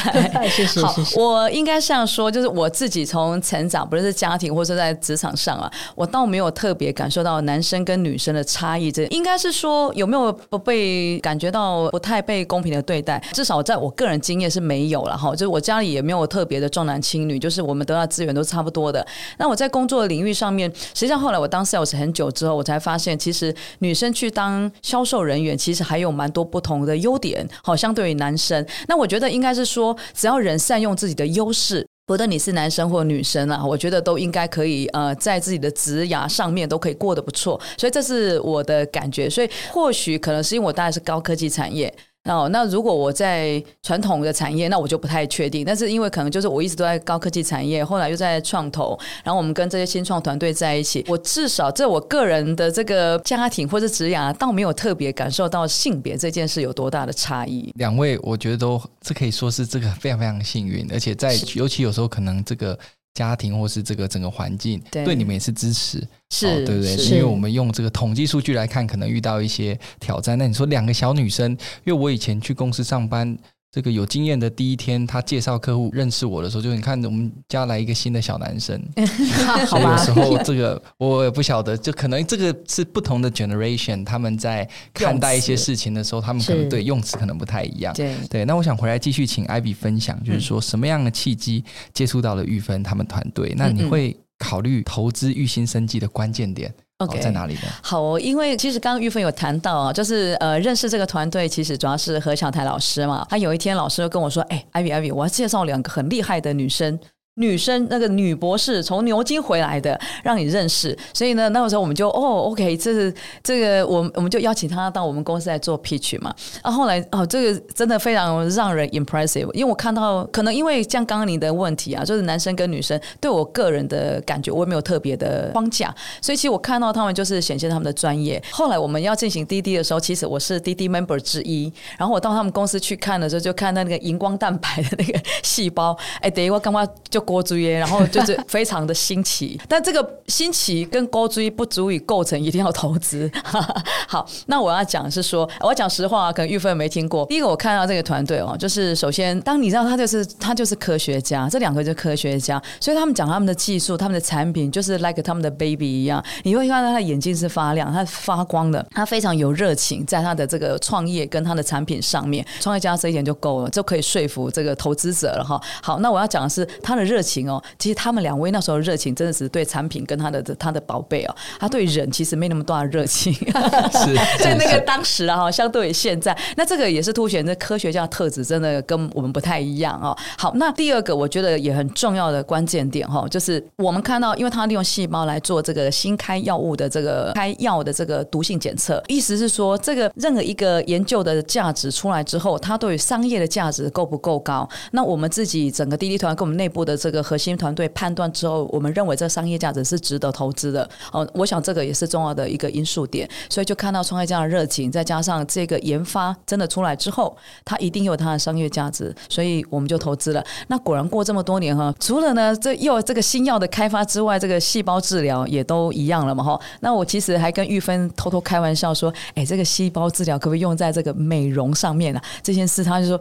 [0.49, 1.21] 谢谢谢谢。
[1.21, 8.93] 我应该这样说，就是我自己从成长，不论是家庭或者在职场上啊，我倒没有特别感受到男生跟女生的差异。
[8.93, 13.23] 这应该是说有没有不被感觉到不太被公平的对待？
[13.33, 19.05] 至少在我个人经验是没有了哈，就是我家里也没有特别的重男轻女，就是我们得到资源都差不多的。
[19.39, 28.65] 那我在工作领域上面，实际上后来我当 sales 很久之后，我才发现，其实女生去当销售人员，其实还有蛮多不同的优点，好，相对于男生。
[28.87, 37.61] 那我觉得应该是说，只要人善用自己的优势，不论你是男生或女生啊，我觉得都应该可以呃，在自己的职涯上面都可以过得不错。
[37.79, 39.31] 所以这是我的感觉。
[39.31, 41.95] 所以或许可能是因为我大概是高科技产业。
[42.37, 45.65] 哦，那如果我在传统的产业，那我就不太确定。
[45.65, 57.73] 但是因为可能就是我一直都在高科技产业，后来又在创投，然后我们跟这些新创团队在一起，我至少在我个人的这个家庭或者职涯，倒没有特别感受到性别这件事有多大的差异。
[57.77, 62.79] 两位，我觉得都这可以说是这个非常非常幸运，而且在尤其有时候可能这个。
[63.15, 66.97] 家庭或是这个整个环境对，对你们也是支持，是、哦、对不对？
[67.07, 70.39] 因为我们用这个统计数据来看，可能遇到一些挑战。
[70.39, 71.51] 那你说两个小女生，
[71.85, 73.37] 因为我以前去公司上班。
[73.73, 78.81] 这个有经验的第一天，他介绍客户认识我的时候，就你看我们家来一个新的小男生，
[79.69, 87.95] 所以有时候这个我也不晓得，就可能这个是不同的 generation，他们在看待一些事情的时候，他们可能对用词可能不太一样。
[87.95, 88.17] 对。
[88.29, 93.55] 对，那我想回来继续请艾比分享，就是说什么样的契机接触到了玉芬他们团队？
[93.57, 97.61] 那你会考虑投资玉新生技的关键点？OK，在哪里呢？
[97.83, 103.27] 好哦，因为其实刚刚玉芬有谈到啊，就是呃，认识这个团队，其实主要是何小台老师嘛。
[103.29, 106.99] 他有一天老师就跟我说：“哎，Ivy，Ivy，我要介绍两个很厉害的女生。”
[107.37, 116.35] 女生那个女博士从牛津回来的，让你认识，所以呢，那个时候我们就哦，OK，这是这个，我我们就邀请她到我们公司来做 pitch 嘛。
[116.61, 128.43] 啊，后来哦，这个真的非常让人 impressive，因为我看到可能因为像刚刚你的问题啊，就是男生跟女生对我个人的感觉，我也没有特别的框架，所以其实我看到他们就是显现他们的专业。
[128.51, 137.20] 后来我们要进行滴滴的时候，其实我是滴滴 member 之一，然后我到他们公司去看的时候，就看到那个荧光蛋白的那个细胞，哎，等于我刚刚就。
[137.21, 143.31] 高锥，然后就是 非常的新奇，但这个新奇跟高追不足以构成一定要投资。
[144.09, 147.27] 好，那我要讲的是说，我要讲实话啊，可能玉芬没听过。
[147.27, 165.61] 第一个，我看到这个团队哦，就是首先，当你知道他就是他就是科学家，这两个就是科学家，所以他们讲他们的技术、他们的产品，就是 like 他们的 baby 一样，你会看到他的眼睛是发亮，他发光的，他非常有热情，在他的这个创业跟他的产品上面，创业家这一点就够了，就可以说服这个投资者了哈。
[165.83, 167.21] 好，那我要讲的是他的热。
[167.21, 173.31] 情哦，其实他们两位那时候热情真的是对产品跟他的他的宝贝哦，他对人其实没那么大的热情，
[173.93, 180.17] 是 在那个当时啊哈，相对于现在，那这个也是凸显这科学家的特质真的跟我们不太一样哦。
[180.39, 194.67] 好，那第二个我觉得也很重要的关键点哈，就是我们看到，因为他利用细胞来做这个新开药物的这个开药的这个毒性检测，意思是说，这个任何一个研究的价值出来之后，它对于商业的价值够不够高？
[194.93, 197.21] 那我们自己整个滴滴团跟我们内部的这个。
[197.31, 200.89] 核心团队判断之后，我们认为这商业价值是值得投资的。
[201.13, 203.29] 哦，我想这个也是重要的一个因素点。
[203.49, 210.45] 所以就看到创业家的热情，再加上这个研发真的出来之后，它一定有它的商业价值，所以我们就投资了。
[210.67, 216.61] 那果然过这么多年哈，除了呢这又这个新药的开发之外，这个细胞治疗也都一样了嘛哈。
[216.81, 222.23] 那我其实还跟玉芬偷偷开玩笑说，哎，这个细胞治疗可不可以用在这个美容上面啊？
[222.43, 223.21] 这件事他就说。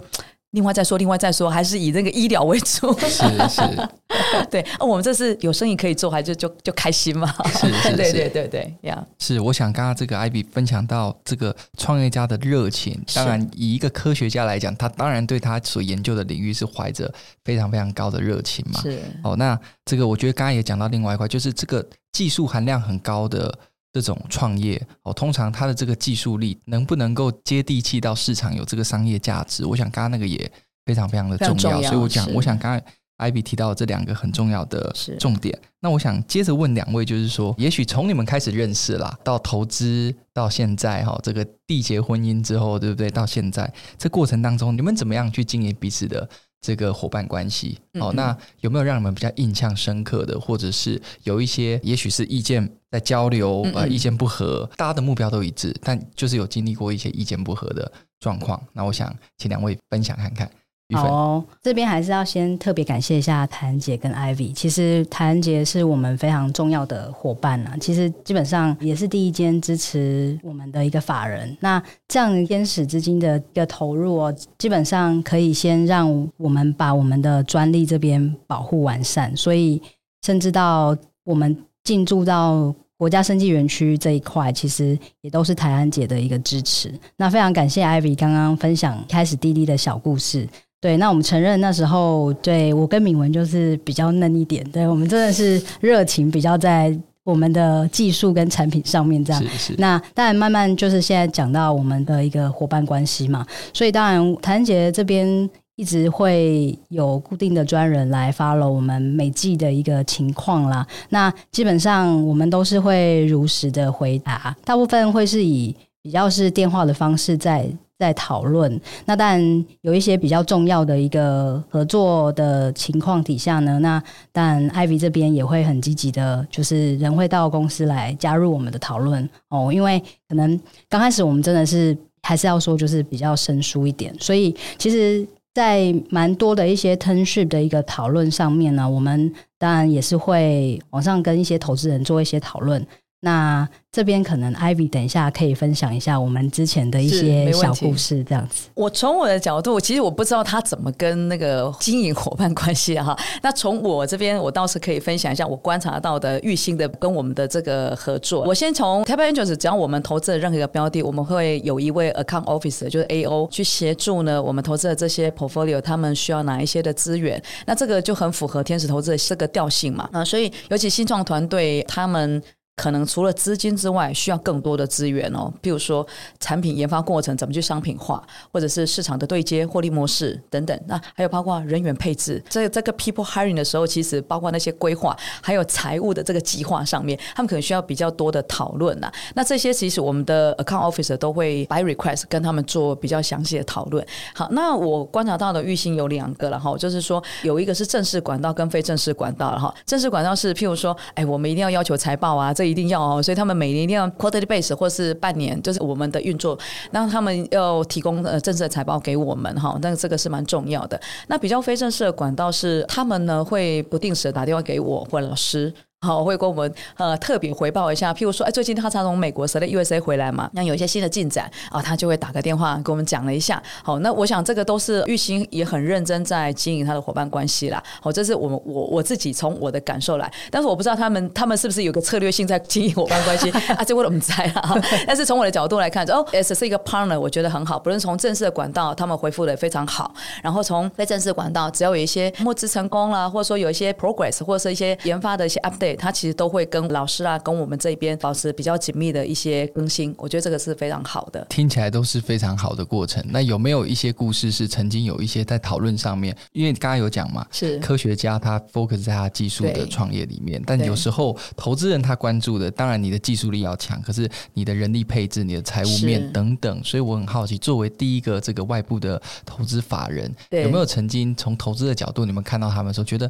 [0.51, 2.91] 另外再说，另外再说，还是以那个医疗为主？
[2.99, 3.61] 是 是，
[4.49, 7.31] 对，啊，我们这是有生意可以做，还是就就就开心嘛？
[7.53, 9.39] 是是，是， 对对对对，呀，是。
[9.39, 17.13] 我想刚刚这个 Ivy 分享到这个创业家的热情，当然以一个科学家来讲，他当然对他所研究的领域是怀着
[17.45, 18.81] 非常非常高的热情嘛。
[18.81, 18.99] 是。
[19.23, 23.53] 哦，那这个我觉得刚刚也讲到另外一块，就是这个技术含量很高的。
[23.91, 29.65] 这种创业哦，通常它的这个技术力能不能够接地气到市场，有这个商业价值？
[29.65, 30.51] 我想刚刚那个也
[30.85, 32.81] 非常非常的重要，重要，所以我讲，我想刚刚
[33.17, 35.59] Ivy 提到这两个很重要的重点。
[35.81, 43.09] 那我想接着问两位，就是说，也许从你们开始认识啦，到投资到现在哈，这个缔结婚姻之后，对不对？
[43.09, 46.29] 到现在这过程当中，你们怎么样去经营彼此的？
[46.61, 58.61] 这个伙伴关系，哦，那有没有让你们比较印象深刻的，或者是有一些，也许是意见在交流，呃，意见不合，大家的目标都一致，但就是有经历过一些意见不合的状况。
[58.73, 60.49] 那我想请两位分享看看。
[60.91, 64.51] 好哦，这边还是要先特别感谢一下台安杰跟 Ivy。
[64.53, 71.55] 其实台安杰是我们非常重要的伙伴啊，其实基本上也是第一间支持我们的一个法人。
[71.59, 79.79] 那这样天使资金的一个投入哦，基本上可以先让我们把我们的专利这边保护完善，所以
[80.25, 86.91] 甚至到我们进驻到国家生技园区这一块，其实也都是台安姐的一个支持。
[87.15, 90.49] 那非常感谢 Ivy 刚刚分享开始滴滴的小故事。
[90.81, 99.41] 对，那我们承认那时候，对我跟敏文就是比较嫩一点，对我们真的是热情比较在我们的技术跟产品上面这样。
[99.43, 99.75] 是是。
[99.77, 110.87] 那当然慢慢就是现在讲到我们的一个伙伴关系嘛，所以当然台安杰这边一直会有固定的专人来 follow 我们每季的一个情况啦。
[111.09, 117.69] 那基本上我们都是会如实的回答，大部分会是以比较是电话的方式在。
[117.99, 130.57] 在讨论，那当然有一些比较重要的一个合作的情况底下呢，那当然 Ivy 这边也会很积极的，就是人会到公司来加入我们的讨论哦，因为可能
[130.87, 142.85] 刚开始我们真的是还是要说就是比较生疏一点，所以其实，在蛮多的一些 termship 的一个讨论上面呢，我们当然也是会往上跟一些投资人做一些讨论。
[143.21, 148.69] 那这边可能 Ivy 等一下可以分享一下我们之前的一些小故事，这样子。
[148.73, 153.17] 我从我的角度，其实我不知道他怎么跟那个经营伙伴关系哈。
[153.41, 158.43] 那从我这边，我倒是可以分享一下我观察到的玉兴的跟我们的这个合作。
[158.43, 167.41] 我先从 Taipei Angels，只要我们投资的任何一个标的，我们会有一位 Account Officer，就是 AO 去协助呢，我们投资的这些 Portfolio，他们需要哪一些的资源？
[167.65, 170.07] 那这个就很符合天使投资的这个调性嘛。
[170.13, 172.41] 那所以尤其新创团队他们。
[172.79, 175.51] 可能除了资金之外，需要更多的资源哦。
[175.61, 176.07] 比如说
[176.39, 180.79] 产品研发过程怎么去商品化，或者是市场的对接、获利模式等等。
[180.87, 189.11] 那还有包括人员配置，在这个 people hiring 的时候，其实包括那些规划，还有财务的这个计划上面，他们可能需要比较多的讨论呐。
[189.35, 194.01] 那这些其实我们的 account officer 都会 by request 跟他们做比较详细的讨论。
[194.33, 199.75] 好，那我观察到的玉兴有两个了哈，就是说有一个是正式管道跟非正式管道了哈。
[199.85, 202.68] 正式管道是譬如说，哎，我们一定要要求财报啊，这。
[202.69, 206.57] 一定要哦，所以他们每年一定要 quarterly base 或是半年，就是我们的运作，
[206.91, 210.99] 那他们要提供呃正式的财报给我们哈，但是这个是蛮重要的。
[211.27, 215.73] 那比较非正式的管道是，他们呢会不定时的打电话给我或老师。
[216.01, 223.61] 好，会跟我们呃特别回报一下，譬如说，哎，最近他才从美国 USA 回来嘛，那有一些新的进展啊，他就会打个电话跟我们讲了一下。
[223.83, 227.83] 好，那我想这个都是玉兴也很认真在经营他的伙伴关系啦。
[228.01, 233.83] 好，这是我们我我自己从我的感受来，但是我不知道他们他们是不是有个策略性在经营伙伴关系 啊？
[233.83, 234.81] 这我怎么猜啊？
[235.05, 237.77] 但是从我的角度来看，哦，S 是一个 partner，我觉得很好。
[237.77, 245.88] 不论从正式的管道，他们回复的非常好，然后从非正式管道，只要有一些募资成功了，或者说有一些 progress，或者是一些研发的一些 update。
[245.95, 251.45] 他其实都会跟老师啊，跟我们这边保持比较紧密的一些更新，我觉得这个是非常好的。
[251.49, 253.23] 听起来都是非常好的过程。
[253.29, 256.35] 那有没有一些故事是曾经有一些在讨论上面？
[256.51, 266.83] 因为刚刚有讲嘛，是科学家他 focus 在他技术的创业里面，但有时候投资人他关注的，当然你的技术力要强，可是你的人力配置、你的财务面等等。
[266.83, 273.29] 所以我很好奇，作为第一个这个外部的投资法人，有没有曾经从投资的角度，你们看到他们说觉得？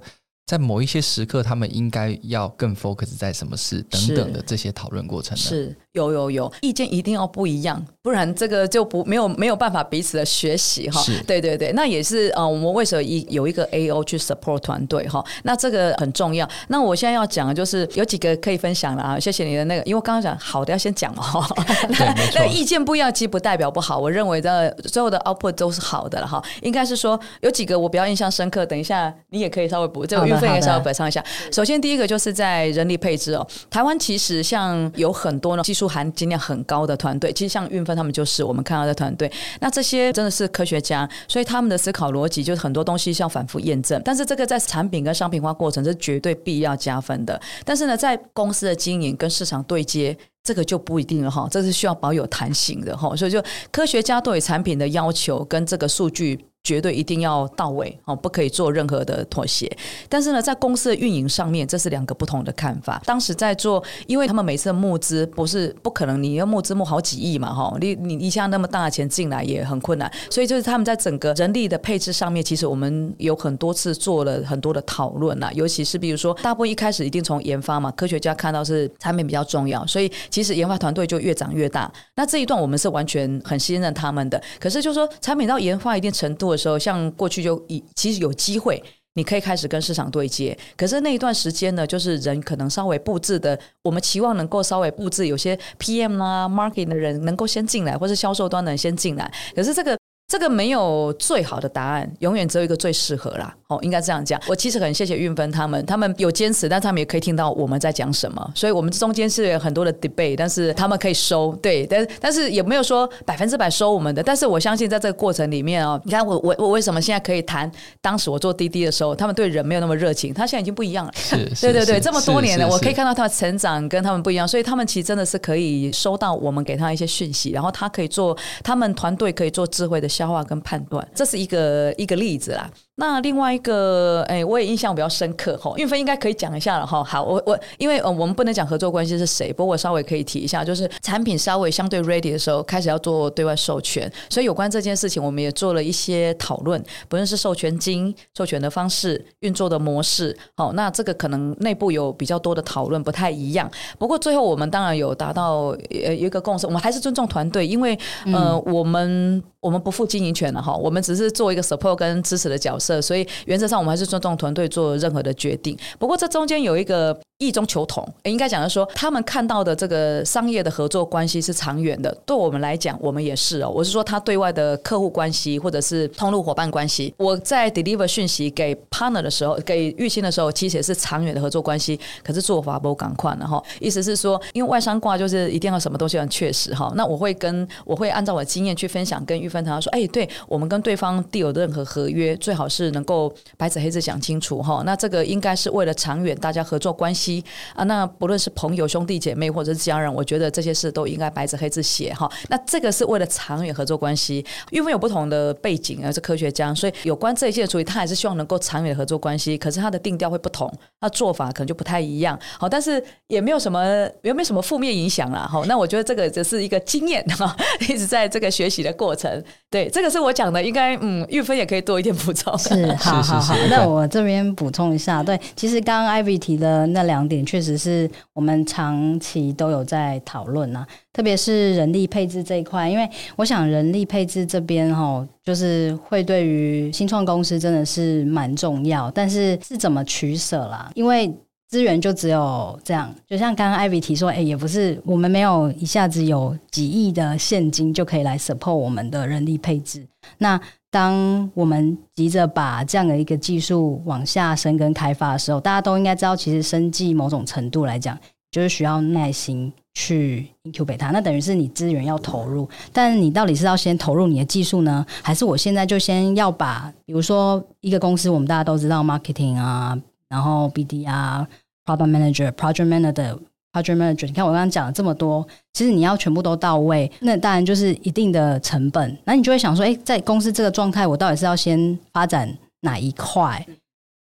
[0.50, 5.44] 在某一些时刻，他们应该要更 focus 在什么事等等的这些讨论过程呢？
[5.44, 11.02] 是有有有，意见一定要不一样，不然这个就不没有没有办法彼此的学习哈。
[11.26, 15.24] 对对对，那也是呃，我们为什么一有一个 AO 去 support 团队哈？
[15.44, 16.48] 那这个很重要。
[16.68, 21.44] 那我现在要讲的就是有几个可以分享了啊，谢谢你的那个，因为我刚刚讲好的要先讲哦。
[21.90, 23.98] 那那意见不一样，其实不代表不好。
[23.98, 26.44] 我认为的所有的 output 都是好的了哈。
[26.62, 31.24] 应该是说有几个我比较印象深刻，等一下你也可以稍微补这个运费也稍微补充一下。
[31.52, 39.32] 首先第一个就是在人力配置哦，台湾其实像有很多呢技术含金量很高的团队，其实像运芬他们就是我们看到的团队。
[39.60, 44.02] 那这些真的是科学家，所以他们的思考逻辑就是很多东西需要反复验证。
[44.04, 47.40] 但是这个在产品跟商品化过程是绝对必要加分的。
[47.64, 50.18] 但是呢，在公司的经营跟市场对接。
[50.42, 56.40] 这个就不一定了哈，这是需要保有弹性的哈，所以就科学家对产品的要求跟这个数据。
[56.64, 59.72] 绝对一定要到位哦，不可以做任何的妥协。
[60.08, 63.02] 但是呢，在公司的运营上面，这是两个不同的看法。
[63.06, 70.12] 当时在做，因为他们每次募资不是不可能，你要募资募好几亿嘛，哈，你你一下那么大的钱进来也很困难。
[70.30, 75.52] 所以就是他们在整个人力的配置上面，其实我们有很多次做了很多的讨论啊。
[75.54, 81.92] 尤其是比如说，大部分一开始一定从研发嘛，科学家看到是产品比较重要，所以其实研发团队就越长越大。
[82.16, 84.40] 那这一段我们是完全很信任他们的。
[84.60, 88.82] 可是就是说，产品到研发一定程度的时候，像过去就已其实有机会，
[89.16, 90.58] 你可以开始跟市场对接。
[90.76, 99.32] 可是那一段时间呢，就是人可能稍微布置的，我们期望能够稍微布置，有些 PM 啊、marketing 的人能够先进来，或是销售端的人先进来。
[99.56, 99.98] 可是这个。
[100.32, 103.58] 这个没有最好的答案，永远只有一个最适合啦。
[103.70, 104.42] 哦，应该这样讲。
[104.48, 108.52] 我其实很谢谢运芬他们，他们有坚持，但他们也可以听到我们在讲什么。
[108.56, 114.24] 所以，我们中间是有很多的 debate，但是他们可以收，对，但但是也没有说百分之百收我们的。
[114.24, 117.72] 但是我相信，在这个过程里面哦，你看我我我为什么现在可以谈？
[118.02, 121.12] 当时我做滴滴的时候，他们对人没有那么热情，他现在已经不一样了。
[121.16, 131.08] 是， 对对对，这么多年了，我可以看到他的成长跟他们不一样，所以他们其实真的是可以收到我们给他一些讯息，然后他可以做，他们团队可以做智慧的消化跟判断。
[131.14, 132.68] 这是一个一个例子啦。
[133.00, 135.74] 那另外一个，哎，我也印象比较深刻哈。
[135.78, 137.02] 运芬应该可以讲一下了哈。
[137.02, 144.12] 好，我我因为呃，我们不能讲合作关系是谁，不过我稍微可以提一下，就是产品稍微相对 ready 的时候，开始要做对外授权。
[144.30, 150.38] 所以有关这件事情，我们也做了一些讨论，不论是授权金、授权的方式、运作的模式。
[150.56, 153.72] 好，那这个可能内部有比较多的讨论，不太一样。
[153.98, 157.98] 不过最后我们当然有达到呃一个共识，我们还是尊重团队，因为
[158.34, 162.89] 呃，我们我们不负经营权了哈，我们只是做一个 support 跟支持的角色。
[163.02, 165.78] 所以原则上，我们还是尊重团队做任何的决定。
[165.98, 167.18] 不过这中间有一个。
[167.42, 172.14] 异中求同，应该讲的说，他们看到的这个商业的合作关系是长远的。
[172.26, 173.72] 对我们来讲，我们也是哦。
[173.74, 181.98] 我是说，他对外的客户关系或者是通路伙伴关系，我在 deliver 讯息给 partner 的时候，给玉兴的时候，其实也是长远的合作关系。
[182.22, 183.64] 可是做法不赶快了哈。
[183.80, 186.92] 意思是说，因为外商挂就是一定要什么东西很确实哈。
[186.98, 194.82] 那我会跟我会按照我的经验去分享，跟玉芬他说，哎，对我们跟对方缔有任何合约，最好是是能够白纸黑字讲清楚哈。
[194.86, 197.44] 那这个应该是为了长远大家合作关系。
[197.76, 202.30] 啊，那不论是朋友、兄弟姐妹或者是家人，我觉得这些事都应该白纸黑字写哈。
[202.48, 209.58] 那这个是为了长远合作关系，因为有不同的背景，而是科学家，所以有关这一些的处理，他还是希望能够长远的合作关系。
[209.58, 210.72] 可是他的定调会不同，
[211.02, 212.40] 他做法可能就不太一样。
[212.58, 215.48] 好，但是也没有什么，也没有什么负面影响啦。
[215.52, 217.56] 哈，那我觉得这个只是一个经验哈，
[217.90, 219.44] 一直在这个学习的过程。
[219.70, 222.58] 对，这个是我讲的，应该嗯，玉芬也可以多一点补充。
[222.76, 225.24] 是，好好好，那我这边补充一下。
[225.24, 240.90] 对，其实刚刚 Ivy 提的那两点，确实是我们长期都有在讨论啊，特别是人力配置这一块，因为我想人力配置这边哈，就是会对于新创公司真的是蛮重要，但是是怎么取舍啦？
[240.96, 241.34] 因为
[241.70, 250.04] 资源就只有这样，就像刚刚艾薇提说，哎、也不是我们没有一下子有几亿的现金就可以来 support 我们的人力配置。
[250.40, 250.60] 那
[250.90, 258.18] 当我们急着把这样的一个技术往下深耕开发的时候，大家都应该知道，其实生技某种程度来讲，
[258.50, 261.12] 就是需要耐心去 incubate 它。
[261.12, 269.96] 那等于是你资源要投入，但你到底是要先投入你的技术呢，还是我现在就先要把，比如说一个公司，我们大家都知道 marketing 啊。
[270.30, 271.48] 然后 BD 啊
[271.86, 273.38] ，Product Manager、Project Manager、
[273.74, 279.18] Project Manager，你看我刚刚讲了这么多，其实你要全部都到位，那当然就是一定的成本。
[279.26, 283.66] 那你就会想说，诶，在公司这个状态，我到底是要先发展哪一块？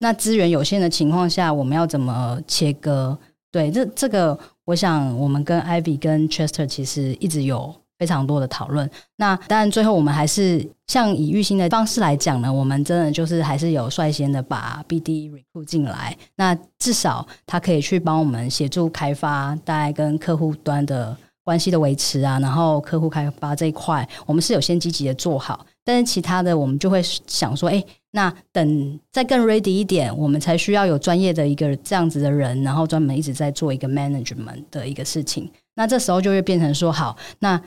[0.01, 3.17] 那资源有限的情况下，我们要怎么切割？
[3.51, 8.89] 对，这这个，我想我们跟 Ivy 跟 Chester 其实一直有非常多的讨论。
[9.17, 16.17] 那当然最后我们还是像以育欣的方式来讲呢，我们真的就是还是有率先的把 BD recruit 进来。
[16.37, 25.67] 那至少他可以去帮我们协助开发，大概跟客户端的关系的维持啊，然后客户开发这一块，我们是有先积极的做好。
[25.85, 35.51] 但是其他的，我们就会想说，哎，那等再更 ready 一点，我们才需要有专业的一个这样子的人，然后专门一直在做一个 management 的一个事情。
[35.75, 37.59] 那这时候就会变成说，好，那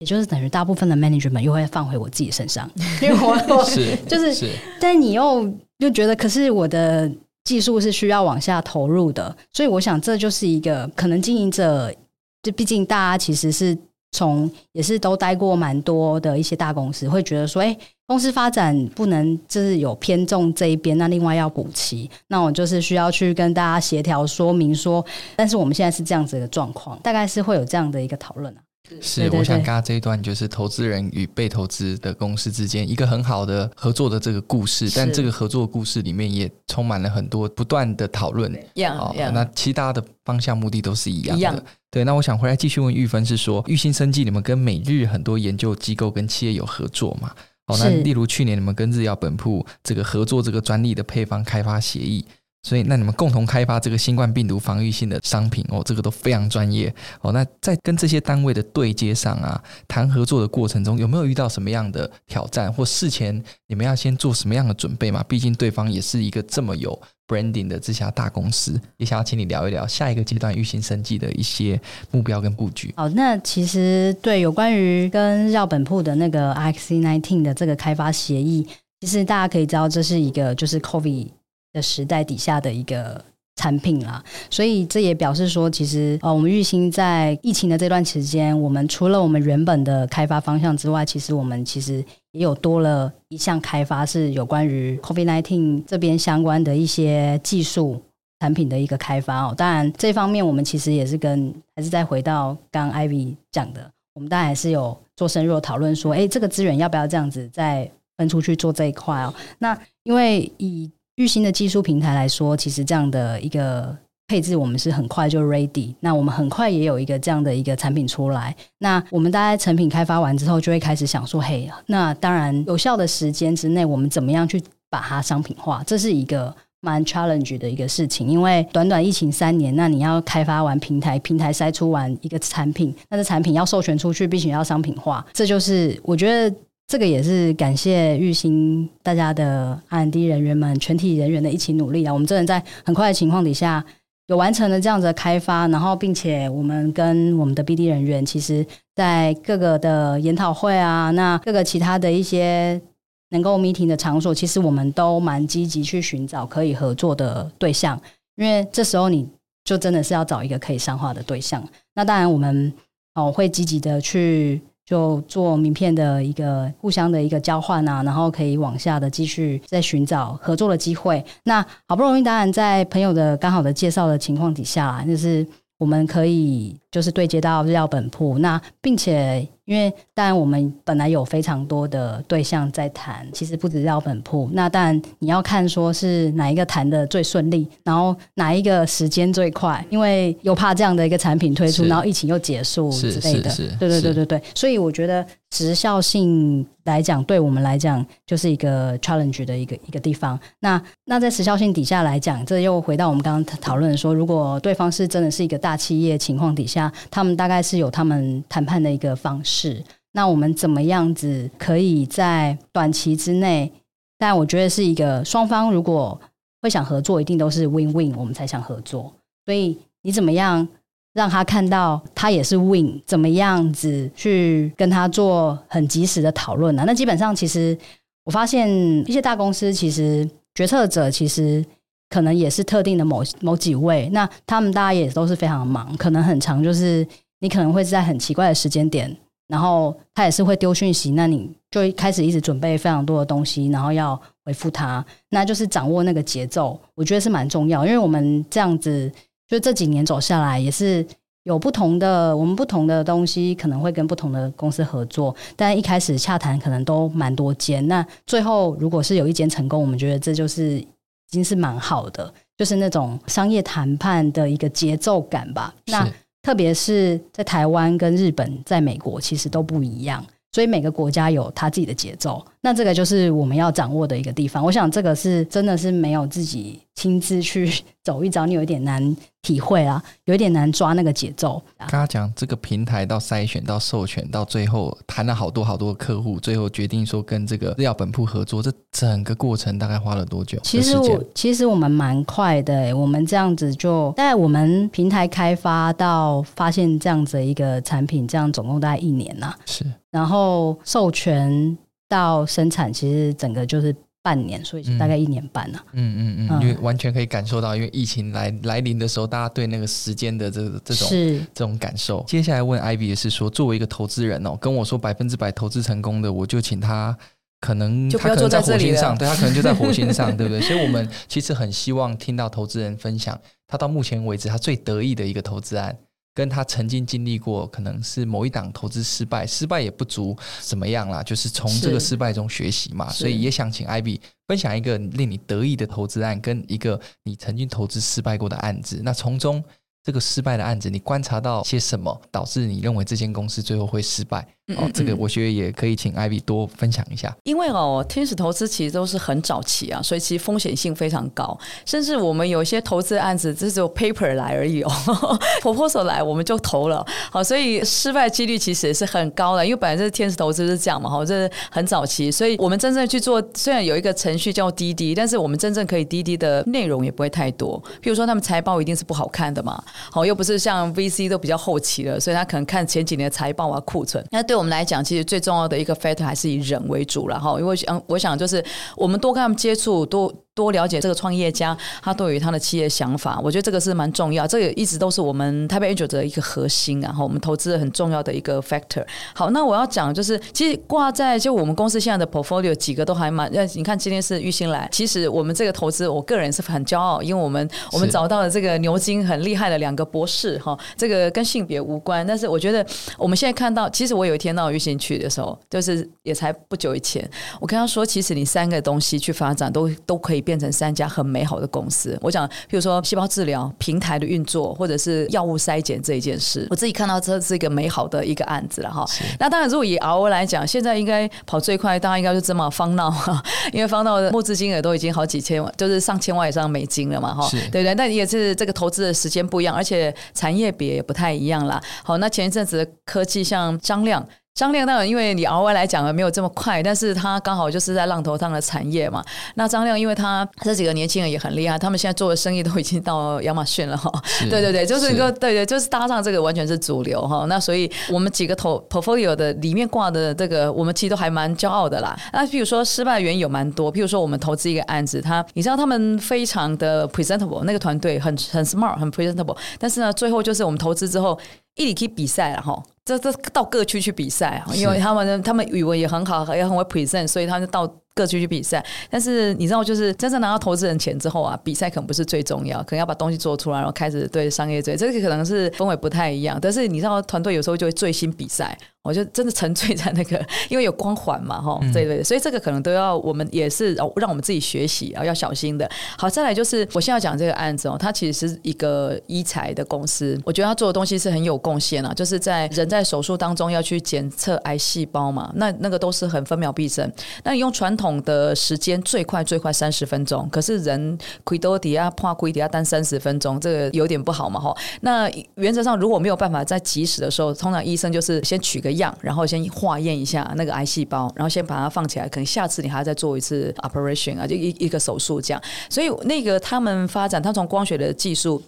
[0.00, 2.68] 也就是等于大部分的 management 又会放回我自己身上，
[3.00, 5.48] 因为我是就是，是但你又
[5.78, 7.10] 又觉得，可是我的
[7.44, 11.94] 技术是需要往下投入的，所以我想这就是一个可能经营者，
[12.42, 13.78] 就毕竟大家其实是。
[14.12, 17.76] 从也是都待过蛮多的一些大公司，会觉得说，哎，
[18.08, 28.60] 公司发展不能就是有偏重这一边，那另外要补齐，那我就是需要去跟大家协调说明说，但是我们现在是这样子的状况，大概是会有这样的一个讨论啊。
[29.00, 38.52] 是，我想刚刚这一段就是投资人与被投资的公司之间一个很好的合作的这个故事，但这个合作故事里面也充满了很多不断的讨论。
[38.96, 41.42] 好，那其他的方向目的都是一样的。
[41.42, 47.32] 样对，那我想回来继续问玉芬，是说育欣生技你们跟美日很多研究机构跟企业有合作嘛？
[47.66, 52.24] 哦，那例如去年你们跟日药本铺这个合作这个专利的配方开发协议。
[52.62, 57.32] 所以，那你们共同开发这个新冠病毒防御性的商品哦，这个都非常专业哦。
[57.32, 65.24] 那在跟这些单位的对接上啊，谈合作的过程中，有没有遇到什么样的挑战，或事前你们要先做什么样的准备嘛？
[65.26, 71.80] 毕竟对方也是一个这么有 branding 的这家大公司，也想要请你聊一聊下一个阶段育欣生技的一些
[72.10, 72.92] 目标跟布局。
[72.94, 78.68] 好，那其实对有关于跟日药本铺的那个 RXC19 的这个开发协议，
[79.00, 81.28] 其实大家可以知道，这是一个就是 COVID。
[81.72, 83.24] 的时代底下的一个
[83.56, 92.02] 产品啦，所以这也表示说，其实呃，我们育欣在疫情的这段期间，我们除了我们原本的开发方向之外，其实我们其实
[92.32, 98.00] 也有多了一项开发，是有关于 COVID-19 这边相关的一些技术
[98.38, 99.54] 产品的一个开发哦。
[99.54, 109.34] 当然，这方面我们其实也是跟还是再回到刚 Ivy 讲的，我们当然还是有做深入的讨论，说，哎，这个资源要不要这样子再分出去做这一块哦？
[109.58, 110.90] 那因为以
[111.20, 113.94] 育新的技术平台来说，其实这样的一个
[114.26, 115.94] 配置，我们是很快就 ready。
[116.00, 118.56] 那我们很快也有一个这样的一个产品出来。
[118.78, 125.82] 那我们大概成品开发完之后，就会开始想说：嘿，那当然有效的时间之内，我们怎么样去把它商品化？
[125.86, 128.26] 这是一个蛮 challenge 的一个事情。
[128.26, 135.22] 因为短短疫情三年，那你要开发完平台，平台筛出完一个产品，那这产品要授权出去，必须要商品化。
[135.34, 136.56] 这就是我觉得。
[136.90, 142.12] 这个也是感谢育欣大家的 R&D 人员们全体人员的一起努力啊！
[142.12, 143.84] 我们真的在很快的情况底下
[144.26, 148.66] 有完成了这样子的开发，然后并且我们跟我们的 BD 人员，其实
[148.96, 152.82] 在各个的研讨会啊，那各个其他的一些
[153.28, 157.96] 能够 meeting 的场所，其实我们都蛮积极去寻找可以合作的对象，
[158.34, 159.24] 因为这时候你
[159.62, 161.62] 就真的是要找一个可以商化的对象。
[161.94, 162.72] 那当然我们
[163.14, 164.60] 哦会积极的去。
[164.90, 171.24] 就做名片的一个互相的一个交换啊，然后可以往下的继续再寻找合作的机会。
[171.44, 175.46] 那好不容易，当然在朋友的刚好的介绍的情况底下，就是
[175.78, 179.48] 我们可以就是对接到日料本铺，那并且。
[179.70, 184.50] 因为当然我们本来有非常多的对象在谈，其实不止要本铺。
[184.52, 193.54] 那当然你要看说是哪一个谈的最顺利，然后哪一个时间最快，因为又怕这样的一个产品推出，然后疫情又结束之类的。
[193.78, 200.38] 对对对对对，所以我觉得时效性来讲，对我们来讲就是一个 challenge 的一个一个地方。
[200.60, 209.82] 那那在时效性底下来讲，这又回到我们刚刚讨论说，如果对方是真的是一个大企业情况底下，他们大概是有他们谈判的一个方式。
[210.12, 213.72] 那我们怎么样子可以在短期之内？
[214.18, 216.20] 但我觉得是一个双方如果
[216.62, 219.12] 会想合作，一定都是 win win，我们才想合作。
[219.44, 220.66] 所以你怎么样
[221.12, 223.00] 让他看到他也是 win？
[223.06, 226.84] 怎么样子去跟他做很及时的讨论呢？
[226.86, 227.76] 那基本上，其实
[228.24, 228.68] 我发现
[229.08, 231.64] 一些大公司其实决策者其实
[232.08, 237.06] 可能也是特定的某某几位，那他们大家也都是非常忙，可能很长，就是
[237.40, 239.16] 你可能会是在很奇怪的时间点。
[239.48, 247.84] 然后他也是会丢讯息，那你就开始一直准备非常多的东西，然后要回复他，那就是掌握那个节奏，我觉得是蛮重要。
[247.84, 249.10] 因为我们这样子，
[249.50, 251.04] 就这几年走下来，也是
[251.42, 260.86] 有不同的，我们不同的东西可能会跟不同的公司合作，但一开始洽谈可能都蛮多间，那最后如果是有一间成功，我们觉得这就是已
[261.30, 265.74] 经是蛮好的，就是那种商业谈判的一个节奏感吧。
[265.86, 266.08] 那
[266.42, 270.24] 特别是在台湾跟日本、在美国，其实都不一样。
[270.52, 274.64] 所以每个国家有他自己的节奏，那这个就是我们要掌握的一个地方。
[274.64, 281.62] 我想这个是真的是没有自己亲自去走一遭，你有一点难体会啊，有一点难抓那个节奏。
[281.78, 290.58] 刚刚讲这个平台到筛选到授权到最后谈了好多好多客户，最后决定说跟这个日药本铺合作，这整个过程大概花了多久？
[290.62, 299.58] 其实我其实我们蛮快的，欸，我们这样子就在我们平台开发到发现这样子一个产品，这样总共大概一年呐，啊。
[299.64, 299.86] 是。
[300.10, 301.78] 然后授权
[302.10, 305.84] 到生产，其实整个就是半年，所以大概一年半了。
[305.92, 312.24] 嗯嗯嗯，嗯，因为完全可以感受到，因为疫情来来临的时候，大家对那个时间的这这种是这种感受。
[312.26, 317.16] 接下来问 Ivy 也是说，作为一个投资人哦，跟我说百分之百投资成功的，我就请他
[317.60, 320.60] 可能他可能在火星上，对他可能就在火星上， 对不对？
[320.60, 325.96] 所以我们其实很希望听到投资人分享他到目前为止他最得意的一个投资案。
[326.34, 333.10] 跟他曾经经历过，可能是某一档投资失败，失败也不足怎么样啦，就是从这个失败中学习嘛。
[333.10, 339.00] 所以也想请 Ivy 分享一个令你得意的投资案，跟一个你曾经投资失败过的案子。
[339.02, 339.62] 那从中
[340.02, 344.46] 这个失败的案子，你观察到些什么，导致你认为这间公司最后会失败？
[344.76, 347.34] 哦，这个我觉得也可以请 Ivy 多分享一下。
[347.44, 351.58] 因为哦，天使投资其实都是很早期啊，所以其实风险性非常高。
[351.84, 354.90] 甚至我们有一些投资案子，只有 paper 来而已哦，
[355.62, 357.04] proposal 来我们就投了。
[357.30, 359.64] 好，所以失败几率其实也是很高的。
[359.64, 367.80] 因为本来这是天使投资是这样嘛，哈，这是很早期，所以我们真正去做，虽然有一个程序叫滴滴，但是我们真正可以滴滴的内容也不会太多。
[368.02, 374.24] 譬如说，他们财报一定是不好看的嘛，好，又不是像 VC 都比较后期了，所以他可能看前几年的财报啊、库存。
[374.30, 378.62] 那对我们来讲，其实最重要的一个 factor 还是以人为主了哈，因为想我想就是
[378.94, 380.30] 我们多跟他们接触多。
[380.54, 384.46] 多了解这个创业家，他对于他的企业想法，我觉得这个是蛮重要。
[384.46, 389.06] 这个一直都是我们台北 Angel 的一个核心，然后我们投资很重要的一个 factor。
[389.34, 402.84] 好，那我要讲就是，其实挂在就我们公司现在的 portfolio 几个都还蛮，你看今天是玉兴来，其实我们这个投资，我个人是很骄傲，因为我们我们找到了这个牛津很厉害的两个博士哈，这个跟性别无关，但是我觉得
[403.16, 407.28] 我们现在看到，其实我有一天到玉兴去的时候，就是也才不久以前，
[407.60, 412.18] 我跟他说，其实你三个东西去发展都都可以变成三家很美好的公司。
[412.20, 419.04] 我想，譬如说细胞治疗平台的运作，或者是药物筛检这一件事，我自己看到这是一个美好的一个案子了哈。
[419.38, 427.48] 那当然，如果以 ROE 来讲，现在应该跑最快，大家应该就这么方闹哈， 因为方闹的募资金额都已经好几千万，就是上千万以上美金了嘛哈。
[427.50, 427.94] 对不对？
[427.94, 431.80] 但也是这个投资的时间不一样，而且产业别也不太一样啦。
[432.02, 434.26] 好，那前一阵子的科技像张量。
[434.60, 439.24] 张亮当然，因为你 ROI 来讲没有这么快，但是他刚好就是在浪头上的产业嘛。
[439.54, 444.12] 那张亮，因为他这几个年轻人也很厉害，他们现在做的生意都已经到亚马逊了哈。
[444.50, 447.46] 对对对，就是一个对对，就是搭上这个完全是主流哈。
[447.48, 452.14] 那所以我们几个投 portfolio 的里面挂的这个，我们其实都还蛮骄傲的啦。
[452.34, 461.40] 那比如说失败原因有蛮多，譬如说我们投资一个案子，他你知道他们非常的 presentable，那个团队很很 smart，很 presentable，但是呢，最后就是我们投资之后。
[461.76, 462.82] 一起去比赛了哈，
[463.18, 467.90] 这这到各区去比赛，因为他们他们语文也很好，也很会 present，所以他就到。
[468.12, 476.58] 各区去比赛，但是你知道，就是真正拿到投资人钱之后啊，比赛可能不是最重要，可能要把东西做出来，然后开始对商业追，这个可能是氛围不太一样。
[476.60, 480.38] 但是你知道，团队有时候就会最新比赛，我就真的沉醉在那个，
[480.68, 485.88] 因为有光环嘛，哈，对对，所以这个可能都要我们也是哦让我们自己学习啊，要小心的。
[486.18, 497.10] 好，再来就是我现在要讲这个案子哦，它其实是一个医材的公司，我觉得他做的东西是很有贡献啊，就是在人在手术当中要去检测癌细胞嘛，那那个都是很分秒必争，
[497.42, 504.76] 那你用传统的时间最快最快三十分钟，可是人亏多底下怕亏底下单三十分钟，这个有点不好嘛哈。
[505.00, 515.62] 那原则上如果没有办法在及时的时候，通常医生就是先取个样，然后先化验一下那个癌细胞，然后先把它放起来，可能下次你还要再做一次 operation 啊，就一一个手术这样。
[515.88, 518.62] 所以那个他们发展，他从光学的技术。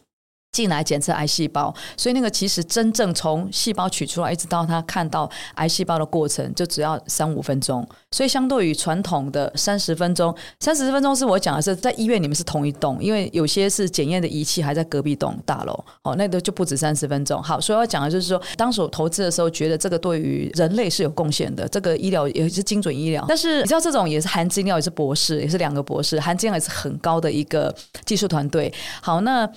[0.52, 7.86] 进来检测癌细胞，所以那个其实真正从细胞取出来，一直到他看到癌细胞的过程，就只要三五分钟。
[8.10, 15.72] 所以相对于传统的三十分钟，三十分钟是我讲的是在医院里面是同一栋，因为有些是检验的仪器还在隔壁栋大楼，
[16.02, 17.42] 哦，那个就不止三十分钟。
[17.42, 23.24] 好，所以要讲的就是说，当时我投资的时候，觉得这个对于人类是有贡献的，这个医疗也是精准医疗。
[23.26, 27.74] 但是你知道，这种也是含金量，也是博士，也是两个博士，含金量也是很高的一个
[28.04, 28.70] 技术团队。
[29.00, 29.50] 好，那。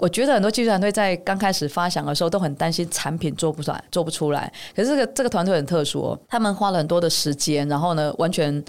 [0.00, 4.50] 我觉得很多技术团队在刚开始发想的时候都很担心产品做不出来，做不出来。
[4.74, 8.64] 可是这个这个团队很特殊哦，他们花了很多的时间，然后呢，完全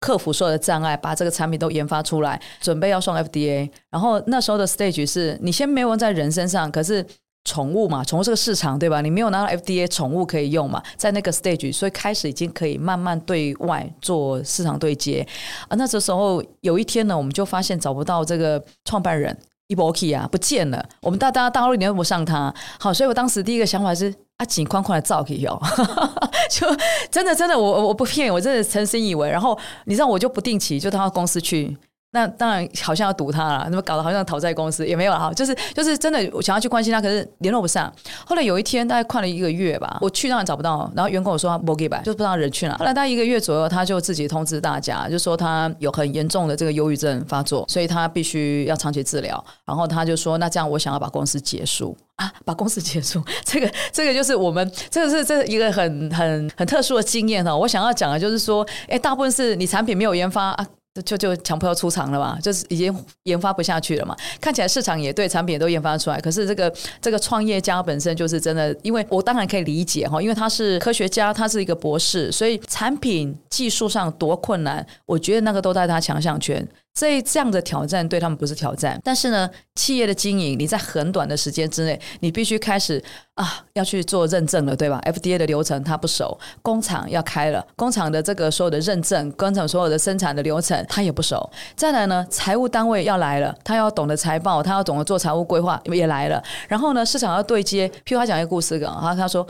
[0.00, 3.70] 克服所有的障碍，把这个产品都研发出来，准备要送 FDA。
[3.90, 7.04] 然后那时候的 stage 是你先没有在人身上，可是
[7.44, 9.00] 宠物嘛，宠物这个市场对吧？
[9.00, 15.26] 你没有拿到 FDA 宠物可以用嘛，在那个 stage，所以开始已经可以慢慢对外做市场对接
[15.68, 15.76] 啊。
[15.76, 19.34] 那这时候有一天呢，我们就发现找不到这个创办人
[19.68, 20.84] 一波 key 啊，不见了。
[21.00, 25.60] 我们大大家大陆联络不上他，好，所以我当时第一个想法是啊，紧宽宽的照片哦，
[26.50, 26.66] 就
[27.10, 29.28] 真的真的，我我不骗，我真的诚心以为。
[29.28, 31.76] 然后你知道，我就不定期就到他公司去。
[32.16, 37.92] 那当然好像要堵他了，那么搞得好像讨债公司也没有哈，就是就是真的我想要去关心他，可是联络不上。
[38.24, 42.74] 后来有一天大概快了一个月吧，我去当然找不到，然后员工我说他没给吧，就不知道人去哪。
[42.78, 49.44] 后来大概一个月左右，他就自己通知大家，就说他有很严重的这个忧郁症发作，所以他必须要长期治疗。
[49.66, 57.54] 然后他就说，那这样我想要把公司结束啊，把公司结束，这个这个就是我们这个是这是一个很很很特殊的经验哦。
[57.56, 60.66] 我想要讲的就是说，哎，大部分是你产品没有研发啊。
[61.02, 62.94] 就就强迫要出厂了嘛，就是已经
[63.24, 64.16] 研发不下去了嘛。
[64.40, 76.66] 看起来市场也对，产品也都研发出来，可是这个这个创业家本身就是真的，因为我当然可以理解哈，因为他是科学家，他是一个博士，所以产品技术上多困难，我觉得那个都在他强项圈。
[76.96, 83.00] 所以这样的挑战对他们不是挑战，但是呢，企业的经营，你在很短的时间之内，你必须开始
[83.34, 91.50] 啊，要去做认证了，对吧？FDA 的流程他不熟，工厂要开了，工厂的这个所有的认证，工厂所有的生产的流程他也不熟。
[91.76, 96.42] 再来呢，财务单位要来了，他要懂得财报，他要懂得做财务规划也来了。
[96.66, 99.46] 然后呢，市场要对接，譬如他讲一个故事啊，他说。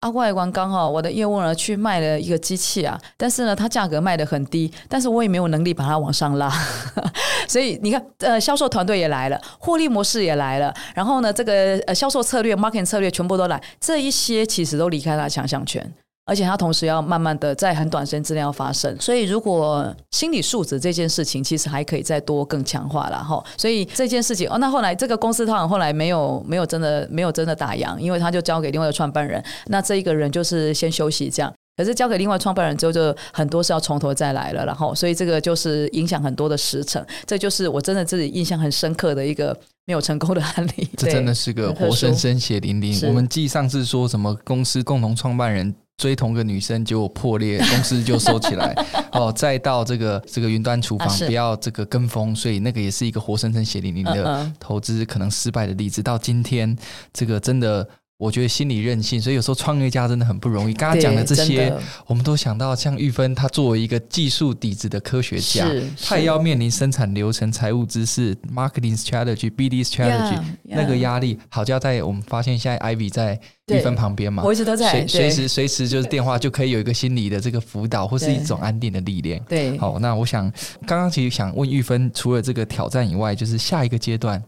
[0.00, 6.52] 阿外观刚好，我的业务呢去卖了一个机器啊，但是呢，它价格卖的很低，但是我也没有能力把它往上拉，
[7.48, 15.92] 所以你看，呃，销售团队也来了，获利模式也来了，然后呢，这个呃销售策略、marketing 策略全部都来，这一些其实都离开他强项圈。
[16.26, 23.42] 而且它同时要慢慢的在很短时间之内要发生，所以如果心理素质这件事情其实还可以再多更强化了哈。
[23.56, 31.52] 所以这件事情哦，那后来这个公司他后来没有没有真的没有真的打烊，因为他就交给另外的创办人，那这一个人就是先休息这样。
[31.76, 40.88] 可是交给另外创办人之后，就很多是要从头再来了，然后所以这个就是影响很多的时程，这就是我真的自己印象很深刻的一个没有成功的案例。
[40.96, 42.98] 这真的是个活生生血淋淋。
[43.06, 45.72] 我们记上次说什么公司共同创办人。
[45.96, 48.74] 追同个女生结果破裂，公司就收起来
[49.12, 49.32] 哦。
[49.32, 56.02] 再到这个这个云端厨房，不要这个跟风，所以那个也是一个活生生血淋淋的投资可能失败的例子。
[56.02, 56.76] 到今天，
[57.12, 57.88] 这个真的。
[58.18, 60.72] 我觉得心理韧性，所以有时候创业家真的很不容易。
[60.72, 61.70] 刚刚讲的这些，
[62.06, 65.68] 我们都想到像玉芬，她作为一个技术底子的科学家，
[66.02, 70.40] 她也要面临生产流程、财务知识、marketing strategy、BD strategy.
[70.62, 71.38] 那个压力。
[71.50, 79.38] 好，就要在我们发现现在 Ivy 在玉芬旁边嘛，我一直都在，随随时随时就是电话就可以有一个心理的这个辅导，或是一种安定的力量。
[79.46, 80.50] 对，好，那我想
[80.86, 84.42] 刚刚其实想问玉芬，除了这个挑战以外，就是下一个阶段。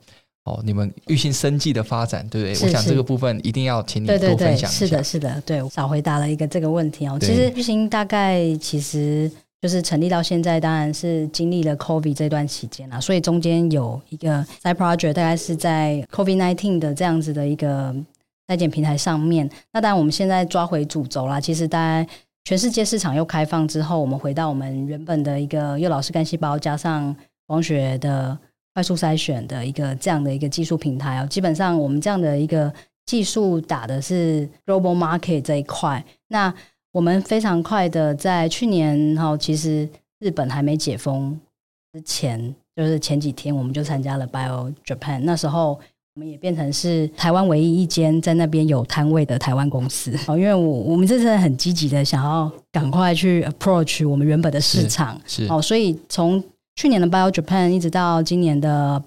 [0.49, 2.55] 哦，你们玉兴生计的发展，对不对？
[2.55, 4.69] 是是我想这个部分一定要请你多分享一下。
[4.69, 7.19] 对对对，是的，是的，对，少回答了一个这个问题哦。
[7.21, 9.31] 其实玉兴大概其实
[9.61, 17.95] 就是成立到现在，当然是经历了 COVID 这段期间啊，所以中间有一个 side project，大概是在 COVID nineteen 的这样子的一个
[18.47, 19.49] 筛检平台上面。
[19.73, 21.41] 那当然我们现在抓回主轴啦。
[21.41, 22.09] 其实大概
[22.45, 27.15] 全世界市场又开放之后，我们回到我们原本的一个幼老师干细胞加上
[27.47, 28.39] 光学的。
[28.79, 32.73] 快速筛选的一个这样的一个技术平台哦，基本上我们这样的一个
[33.07, 36.05] 技术打的是 global market 这一块。
[36.29, 36.55] 那
[36.93, 39.89] 我们非常快的在去年哈，其实
[40.21, 41.37] 日本还没解封
[41.93, 45.23] 之前，就是前几天我们就参加了 Bio Japan。
[45.25, 45.81] 那时候
[46.15, 56.41] 我们也变成是台湾唯一一间在那边有摊位的台湾公司 哦，因为我我们这次很积极的想要赶快去 approach 我们原本的市场是哦，所以从
[56.79, 59.03] 去年的 Bio Japan 一直到今年的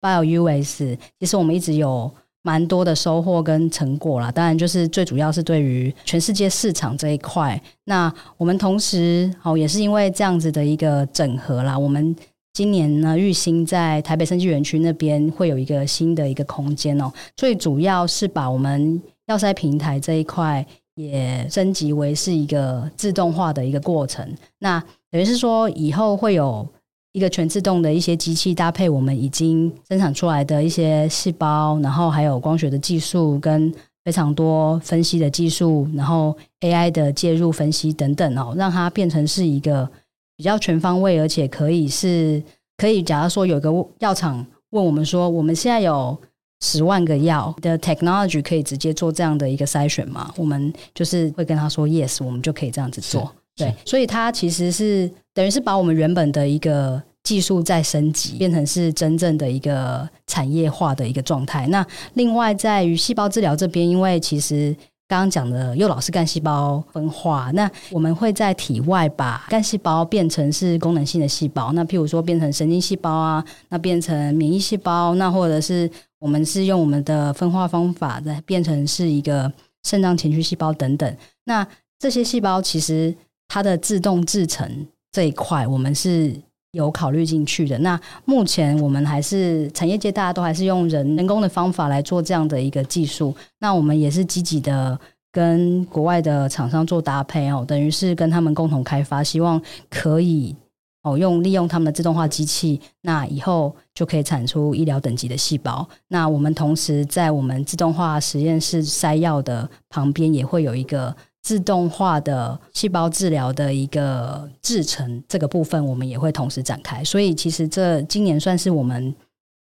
[0.00, 2.08] Bio US，其实我们一直有
[2.42, 4.30] 蛮多的收获跟成果啦。
[4.30, 7.60] 当然，就是最主要是对于全世界市场这一块。
[7.86, 11.76] 那我们同时哦，也是因为这样子的一个整合啦。
[11.76, 12.14] 我们
[12.52, 17.12] 今年呢，玉兴在台北生技园区那边会有一个新的一个空间哦。
[17.36, 20.64] 最主要是把我们药塞平台这一块
[20.94, 24.24] 也升级为是一个自动化的一个过程。
[24.60, 26.64] 那等于是说以后会有。
[27.12, 33.72] 一个全自动的一些机器搭配我们已经生产出来的一些细胞，然后还有光学的技术跟
[34.04, 39.88] 非常多分析的技术，然后 AI 的介入分析等等哦，让它变成是一个
[40.36, 42.42] 比较全方位，而且可以是
[42.76, 46.16] 可以，假如说有个药厂问我们说，我们现在有
[46.60, 50.32] 十万个药的 technology 可以直接做这样的一个筛选吗？
[50.36, 53.30] 我们就是会跟他说 yes，我们就可以这样子做。
[53.56, 61.64] 对，所以它其实是等于是把我们原本的一个技术在升级，变成是真正的一个产业化的一个状态。
[61.68, 64.74] 那另外在于细胞治疗这边，因为其实
[65.06, 79.52] 刚刚讲的又老是干细胞分化，那我们会在体外把干细胞变成是功能性的细胞，那譬如说变成神经细胞啊，那变成免疫细胞，那或者是我们是用我们的分化方法再变成是一个
[79.84, 81.16] 肾脏前驱细胞等等。
[81.44, 81.64] 那
[81.96, 83.14] 这些细胞其实
[83.46, 84.84] 它的自动制成
[85.18, 86.32] 这一块，我们是
[86.70, 87.76] 有考虑进去的。
[87.78, 93.34] 那目前我们还是产业界大家都还是用人人工的方法来做这样的一个技术。
[93.58, 94.96] 那我们也是积极的
[95.32, 99.60] 跟国外的厂商做搭配哦，等于是跟他们共同开发，希望
[99.90, 100.54] 可以
[101.02, 105.84] 哦用利用他们的自动化机器，那以后就可以产出医疗等级的细胞。
[106.06, 111.12] 那我们同时在我们自动化实验室筛药的旁边也会有一个。
[111.48, 117.02] 自动化的细胞治疗的一个制程，这个部分我们也会同时展开。
[117.02, 119.14] 所以，其实这今年算是我们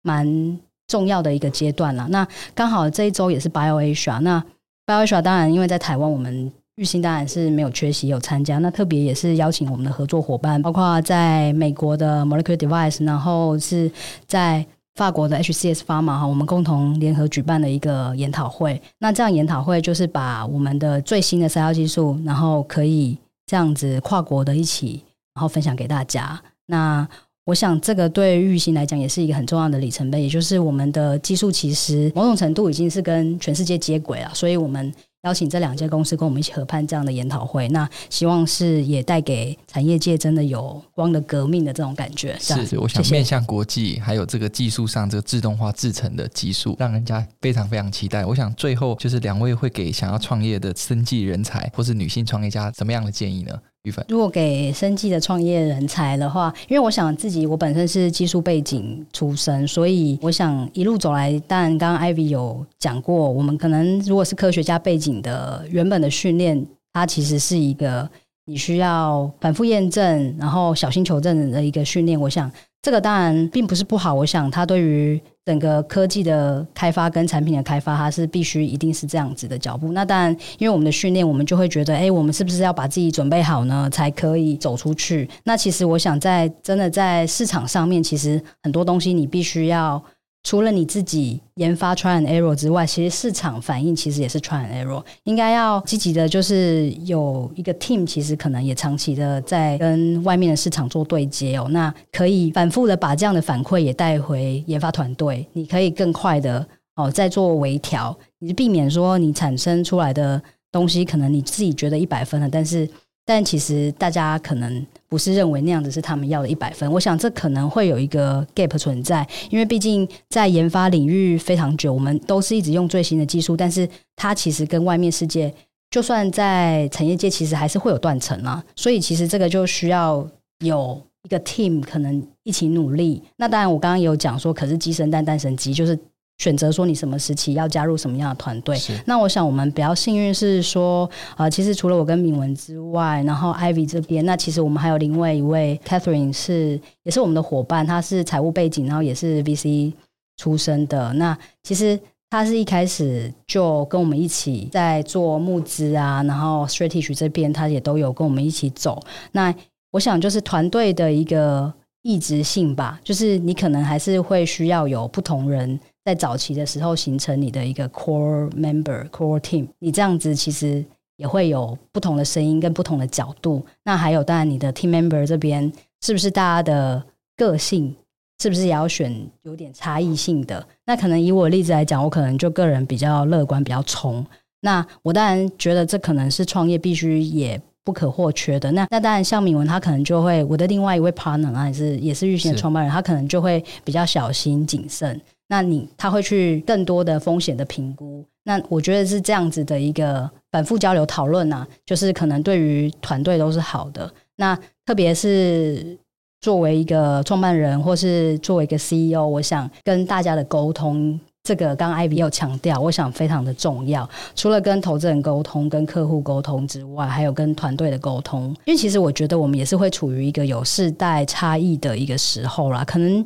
[0.01, 2.07] 蛮重要的一个阶段了。
[2.09, 4.43] 那刚好这一周也是 BioAsia，那
[4.87, 8.57] BioAsia 当然因为在台湾，我们玉兴当然是没有缺席有参加。
[8.57, 13.91] 那特别也是邀请我们的合作伙伴，包括在美国的 Molecular Device，然后是
[14.25, 14.65] 在。
[14.95, 18.81] 法国的 HCS Pharma 哈，我们共同联合举办的一个研讨会。
[18.99, 26.41] 那这样研讨会就是把我们的最新的筛药技术，然后可以这样子跨国的一起，然后分享给大家。
[26.67, 27.07] 那
[27.45, 34.93] 我想这个对玉兴来讲也是一个很重要的里程碑，也就是我们的技术其实某种程度已经是跟全世界接轨了，所以我们。
[35.25, 42.37] 邀请这两家公司跟我们一起合办这样的研讨会，那希望是也带给产业界真的有光的革命的这种感觉。
[42.39, 48.23] 是，我想面向国际，还有这个技术上这个自动化制成的技术，让人家非常非常期待。
[48.23, 53.59] 我想最后就是两位会给想要创业的生技人才或是女性创业家什么样的建议呢？
[54.07, 68.09] 如果给生技的创业人才的话，因为我想自己我本身是技术背景出身，所以我想一路走来，当然刚刚 Ivy 有讲过，我们可能如果是科学家背景的原本的训练，它其实是一个
[68.45, 72.19] 你需要反复验证，然后小心求证的一个训练。
[72.19, 72.51] 我想
[72.85, 75.19] 这个当然并不是不好，我想它对于。
[75.45, 79.91] 整个科技的开发跟产品的开发，它是必须一定是这样子的脚步。
[79.91, 85.29] 那当然，因为我们的训练，我们就会觉得，哎，我们是不是要把自己准备好呢，才可以走出去？
[85.43, 90.03] 那其实我想，在真的在市场上面，其实很多东西你必须要。
[90.45, 95.03] 除了你自己研发 try and error 之外，其实市场反应其实也是 try and error。
[95.23, 101.65] 应该要积极的，就是有一个 team，其实可能也长期的在跟外面的市场做对接哦。
[101.71, 106.63] 那可以反复的把这样的反馈也带回研发团队，你可以更快的
[106.95, 110.39] 哦再做微调，你避免说你产生出来的
[110.71, 112.87] 东西可能你自己觉得一百分了，但是。
[113.25, 125.51] 但其实大家可能不是认为那样子是他们要的一百分，我想这可能会有一个 gap 存在，因为毕竟在研发领域非常久，我们都是一直用最新的技术，但是它其实跟外面世界，
[125.89, 128.63] 就算在产业界，其实还是会有断层啊。
[128.75, 130.25] 所以其实这个就需要
[130.59, 133.23] 有一个 team 可能一起努力。
[133.37, 135.97] 那当然，我刚刚有讲说，可是鸡生蛋，蛋生鸡，就是。
[136.37, 138.77] 选择说你什么时期要加入什么样的团队？
[139.05, 149.93] 那我想我们比较幸运是说，呃，其实除了我跟敏文之外，然后 Ivy 这边，那其实我们还有另外一位 Catherine 是也是我们的伙伴，她是财务背景，然后也是 VC
[150.37, 151.13] 出身的。
[151.13, 151.97] 那其实
[152.29, 159.01] 她是一开始就跟我们一起在做募资啊，然后 Strategy 这边她也都有跟我们一起走。
[159.31, 159.55] 那
[159.91, 165.79] 我想就是团队的一个异质性吧，就是你可能还是会需要有不同人。
[166.05, 170.85] 在早期的时候形成你的一个 core member core team，你这样子其实
[171.17, 173.65] 也会有不同的声音跟不同的角度。
[173.83, 175.69] 那还有当然你的 team member 这边
[176.01, 177.03] 是不是大家的
[177.35, 177.93] 个性
[178.39, 180.65] 是不是也要选有点差异性的？
[180.85, 184.23] 那可能以我例子来讲，我可能就个人比较乐观，比较冲。
[184.61, 188.71] 那我当然觉得这可能是创业必须也不可或缺的。
[188.73, 195.19] 那那当然像敏文他可能就会，我的另外一位 partner 啊，也是也是玉兴的创办人，他可能就会比较小心谨慎。
[195.47, 204.11] 那你他会去更多的风险的评估，那我觉得是这样子的一个反复交流讨论啊，就是可能对于团队都是好的。
[204.37, 205.95] 那特别是
[206.41, 214.09] 作为一个创办人，或是作为一个 CEO，我想跟大家的沟通，这个刚刚 Ivy 有强调，我想非常的重要。
[214.35, 223.23] 除了跟投资人沟通、跟客户沟通之外，还有跟团队的沟通，因为其实我觉得我们也是会处于一个有世代差异的一个时候啦，可能。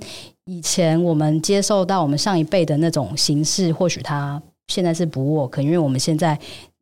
[0.49, 6.37] 以前我们接受到我们上一辈的那种形式，或许他现在是不 work，因为我们现在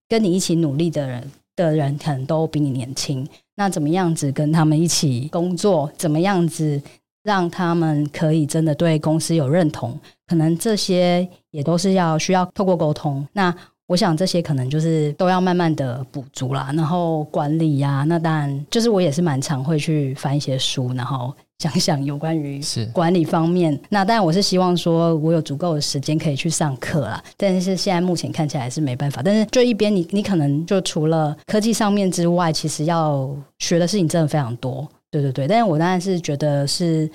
[0.08, 3.28] 跟你一起努力的人的人可能都比你年轻。
[3.58, 5.92] 那怎么样子跟他们一起工作？
[5.98, 6.82] 怎么样子
[7.24, 13.28] 让他们可以真的对公司有认同，可能这些也都是要需要透过沟通。
[13.34, 13.54] 那
[13.88, 16.72] 我想这些可能就是都要慢慢的补足啦。
[16.74, 22.62] 然后管理呀、那当然就是我也是蛮常会去翻一些书，然后想想有关于
[22.94, 23.80] 管理方面。
[23.90, 27.24] 那当然我是希望说我有足够的时间可以去上课啦。
[27.36, 29.22] 但是现在目前看起来是没办法。
[29.24, 34.88] 但是就一边你你可能就除了科技上面之外，其实要学的事情真的非常多。
[35.10, 35.48] 对对对。
[35.48, 37.10] 但是我当然是觉得是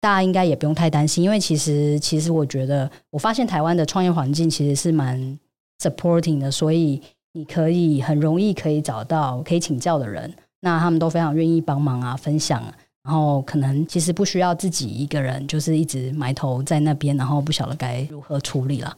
[0.00, 5.38] 大家应该也不用太担心，因为其实其实我觉得我发现台湾的创业环境其实是蛮。
[5.82, 7.02] supporting 的，所以
[7.32, 12.72] 你可以很容易可以找到可以请教的人，那他们都非常愿意帮忙啊，分享啊，
[13.04, 18.96] 然后可能其实不需要自己一个人，就是一直埋头在那边，然后不晓得该如何处理了。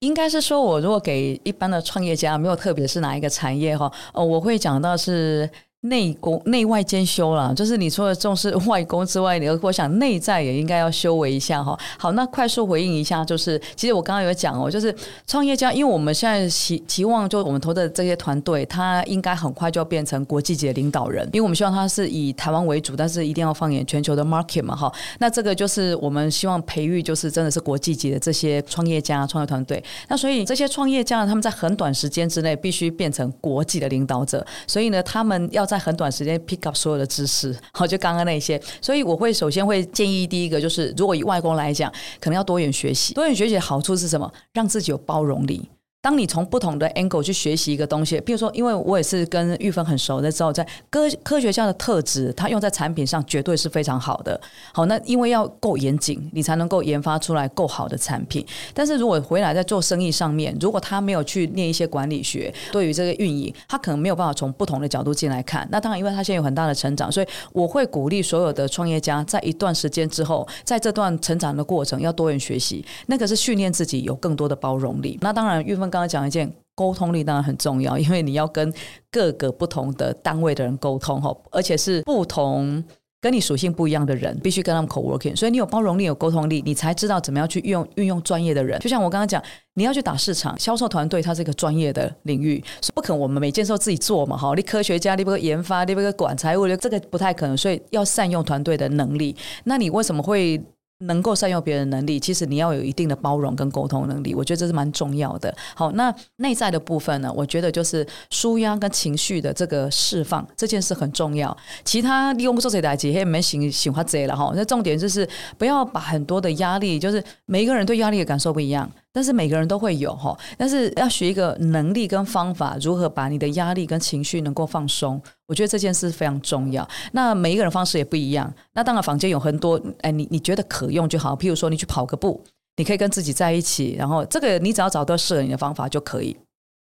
[0.00, 5.48] 应该是说，我如果给一般的创业家，没有特别是哪一个产业哈，哦，我会讲到是。
[5.82, 11.78] 内功内外兼修啦，就是你除了重视 外功之外，你我想内在也应该要修为一下哈。
[11.96, 14.92] 好，那快速回应一下，就是其实我刚刚有讲哦，就是
[15.24, 24.92] 创业家，因为我们现在期期望，就我们投的这些团队，他应该很快就要变成国际级的领导人，因为我们希望他是以台湾为主，但是一定要放眼全球的 market 嘛哈。
[25.20, 29.80] 那这个就是我们希望培育，就是真的是国际级的这些创业家、创业团队。
[30.08, 35.67] 那所以这些创业家他们在很短时间之内必须变成国际的领导者，所以呢，他们要。
[35.68, 43.12] 在很短时间 pick up 所有的知识， 好，就刚刚那些，所以我会首先会建议第一个就是，如果以外公来讲，可能要多元学习。
[43.14, 44.32] 多元学习的好处是什么？
[44.52, 45.68] 让自己有包容力。
[46.00, 54.40] 当你从不同的 angle 去学习一个东西，比如说，因为我也是跟玉芬很熟的之后，在科科学家的特质，它用在产品上绝对是非常好的。
[54.72, 58.46] 好，那因为要够严谨，你才能够研发出来够好的产品。
[58.72, 65.66] 但是如果回来在做生意上面，如果他没有去念一些管理学，对于这个运营，他可能没有办法从不同的角度进来看。
[65.72, 75.18] 那当然，因为他现在有很大的成长，所以我会鼓励所有的创业家，在一段时间之后，在这段成长的过程要多元学习，那个是训练自己有更多的包容力。
[75.20, 75.98] 那当然，玉芬刚。
[75.98, 78.72] 刚讲一件沟通力当然很重要，因为你要跟
[79.10, 82.84] 各个不同的单位的人沟通哈，而且是不同
[83.20, 85.34] 跟你属性不一样的人，必须跟他们 co-working。
[85.34, 88.78] 所以你有包容力、有沟通力，你才知道怎么样去运用运用专业的人。
[88.78, 89.42] 就像我刚刚讲，
[89.74, 92.62] 你要去打市场，销售团队它是一个专业的领域，
[92.94, 94.52] 不可能我们每件事都自己做嘛哈。
[94.54, 97.56] 你科学家，你不研发，你不管财务，这个不太可能。
[97.56, 99.34] 所以要善用团队的能力。
[99.64, 100.62] 那你为什么会？
[101.00, 105.54] 能够善用别人能力，其实你要有一定的包容跟沟通能力，我觉得这是蛮重要的。
[105.74, 111.56] 好，那内在的部分呢，我觉得就是舒压跟情绪的这个释放，这件事很重要。
[111.84, 114.52] 其他利用不做谁来解，也没喜喜欢贼了哈。
[114.56, 118.90] 那重点就是不要把很多的压力，就是每一个人对压力的感受不一样。
[119.18, 126.88] 但是每个人都会有哈，但是要学一个能力跟方法，如何把你的压力跟情绪能够放松，我觉得这件事非常重要。
[127.10, 131.34] 那每一个人方式也不一样，那当然房间有很多，哎，你你觉得可用就好。
[131.34, 132.40] 譬如说你去跑个步，
[132.76, 136.36] 你可以跟自己在一起，然后这个你只要找到适合你的方法就可以。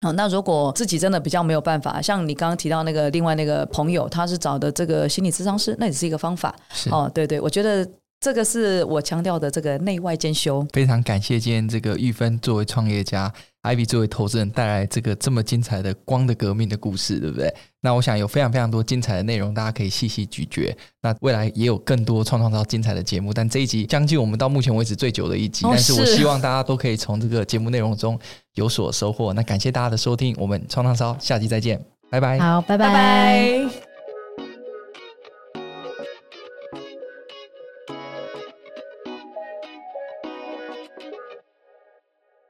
[0.03, 6.55] 好，那如果自己真的比较没有办法，像你刚刚提到那个另外那个朋友，他是找的这个心理咨商师，那也是一个方法。
[6.75, 7.89] 是哦，对对，我觉得。
[8.21, 10.67] 这个是我强调的这个内外兼修。
[10.73, 17.55] 非常感谢今天这个玉芬作为创业家，Ivy 作为投资人带来这个这么精彩的光的革命的故事，对不对？
[17.81, 20.77] 那我想有非常非常多精彩的内容，大家可以细细咀嚼。
[21.01, 28.19] 那未来也有更多创创烧精彩的节目，但这一集将近我们到目前为止最久的一集，但是我希望大家都可以从这个节目内容中
[28.55, 29.33] 有所收获。
[29.33, 32.37] 那感谢大家的收听，我们创创烧下集再见，拜拜。
[32.41, 32.89] 好，拜拜。
[32.89, 33.88] 拜拜。